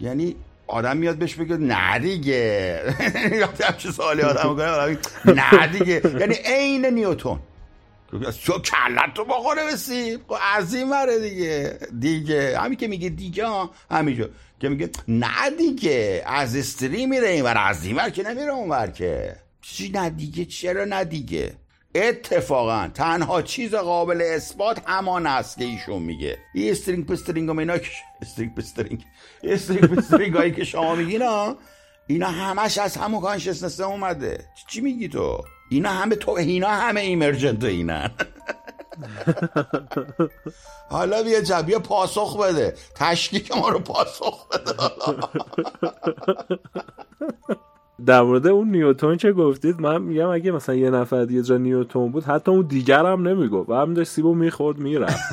[0.00, 2.80] یعنی آدم میاد بهش بگه نه دیگه.
[3.78, 6.02] چه سوالی آدم کنه نه دیگه.
[6.20, 7.38] یعنی عین نیوتون
[8.10, 11.78] تو کلت تو بخوره بسی خب عظیم مره دیگه.
[12.00, 13.44] دیگه همین که میگه دیگه
[13.90, 14.28] همینجا
[14.60, 18.90] که میگه نه دیگه از string میره این ور از این که نمیره اون ور
[18.90, 19.36] که.
[19.62, 21.54] چی نه دیگه چرا نه دیگه
[21.94, 26.38] اتفاقا تنها چیز قابل اثبات همان است که ایشون میگه.
[26.54, 27.76] این string پسترینگ و اینا
[28.22, 29.04] string پسترینگ
[29.42, 31.22] string پسترینگ هایی که شما میگین
[32.06, 34.44] اینا همش از همون consciousness اومده.
[34.68, 38.08] چی میگی تو؟ اینا همه تو اینا همه emergent اینا.
[40.90, 42.74] حالا بیا جبیه پاسخ بده.
[42.94, 44.72] تشکیک ما رو پاسخ بده.
[48.06, 52.12] در مورد اون نیوتون چه گفتید؟ من میگم اگه مثلا یه نفر یه جا نیوتون
[52.12, 53.70] بود حتی اون دیگر هم نمی‌گفت.
[53.70, 55.16] و هم داشت سیبو می‌خورد می‌رفت.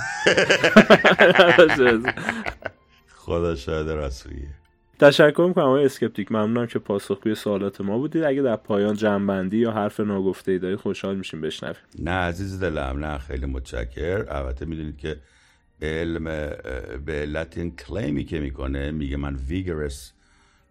[3.25, 4.60] خدا شاید رسویه
[5.01, 6.31] تشکر می‌کنم آقای اسکپتیک.
[6.31, 8.23] ممنونم که پاسخگوی سوالات ما بودید.
[8.23, 11.75] اگه در پایان جنبندی یا حرف ناگفته ای دارید خوشحال میشیم بشنویم.
[11.99, 14.25] نه عزیز دلم نه خیلی متشکر.
[14.29, 15.17] البته می‌دونید که
[15.81, 16.23] علم
[17.05, 20.13] به علت این claim ی که می‌کنه میگه من rigorous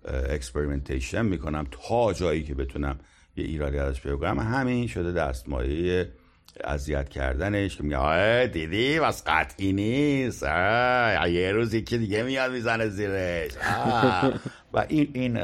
[0.04, 2.98] experimentation می‌کنم تا جایی که بتونم
[3.36, 6.08] یه ایرادی ازش بگیرم همین شده دستمایه
[6.64, 10.42] اذیت کردنش که میگه دیدی؟ پس قطعی نیست.
[10.42, 13.50] یه روز یکی دیگه میاد می‌زنه زیرش.
[14.72, 15.36] و این این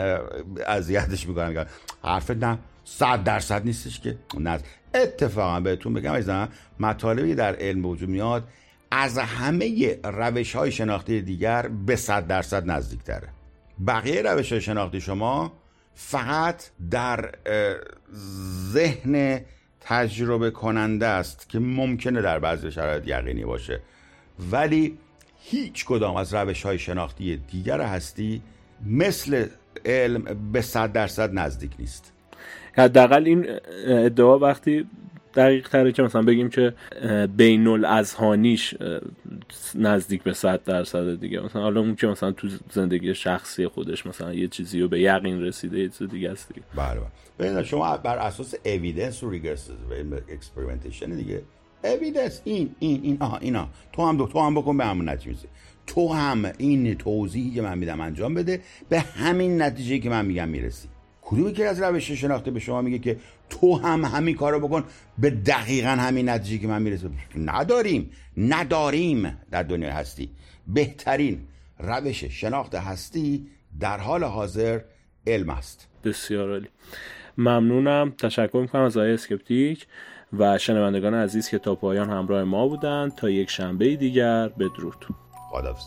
[0.67, 1.67] اذیتش می‌کنه
[2.03, 4.19] حرف نه صد درصد نیستش که.
[4.39, 4.59] نه.
[4.95, 6.49] اتفاقا بهتون بگم از
[6.81, 8.49] مطالبی در علم وجود میاد
[8.91, 13.29] از همه روش های شناختی دیگر به صد درصد نزدیک تره
[13.87, 15.53] بقیه روش های شناختی شما
[15.95, 17.33] فقط در
[18.73, 19.41] ذهن
[19.89, 23.81] تجربه کننده است که ممکنه در بعضی شرایط یقینی باشه.
[24.51, 24.99] ولی
[25.39, 28.43] هیچ کدام از روش های شناختی دیگر هستی
[28.87, 29.47] مثل
[29.85, 30.23] علم
[30.53, 32.13] به صد درصد نزدیک نیست.
[32.73, 33.47] حداقل این
[33.87, 34.87] ادعا وقتی
[35.37, 36.75] دقیق تره که مثلا بگیم که
[37.37, 38.75] بین الاذهانیش
[39.75, 41.41] نزدیک به 100 درصد دیگه.
[41.41, 45.43] مثلا حالا اون که مثلا تو زندگی شخصی خودش مثلا یه چیزی رو به یقین
[45.43, 46.67] رسیده یه چیز دیگه است دیگه.
[46.77, 47.01] بله
[47.39, 47.63] بله.
[47.65, 49.71] شما بر اساس evidence و rigorous
[50.29, 51.43] experimentation دیگه.
[51.85, 53.69] evidence این این این آها اینا.
[53.93, 55.39] تو هم دو تو هم بکن به همون نتیجه.
[55.87, 60.49] تو هم این توضیحی که من میدم انجام بده به همین نتیجه که من میگم
[60.49, 60.89] می‌رسی.
[61.23, 63.17] کدومی که از روش شناخته به شما میگه که
[63.51, 64.85] تو هم همین کارو بکن.
[65.19, 68.11] به دقیقا همین نتیجه که من می‌رسه نداریم.
[68.37, 70.31] نداریم در دنیا هستی.
[70.67, 71.41] بهترین
[71.79, 73.47] روش شناخت هستی
[73.81, 74.81] در حال حاضر
[75.27, 75.89] علم است.
[76.05, 76.69] بسیار عالی.
[77.39, 78.15] ممنونم.
[78.19, 79.87] تشکر می‌کنم از آقای اسکپتیک
[80.39, 83.15] و شنوندگان عزیز که تا پایان همراه ما بودند.
[83.15, 85.07] تا یک شنبه دیگر بدرود.
[85.51, 85.85] خدافظ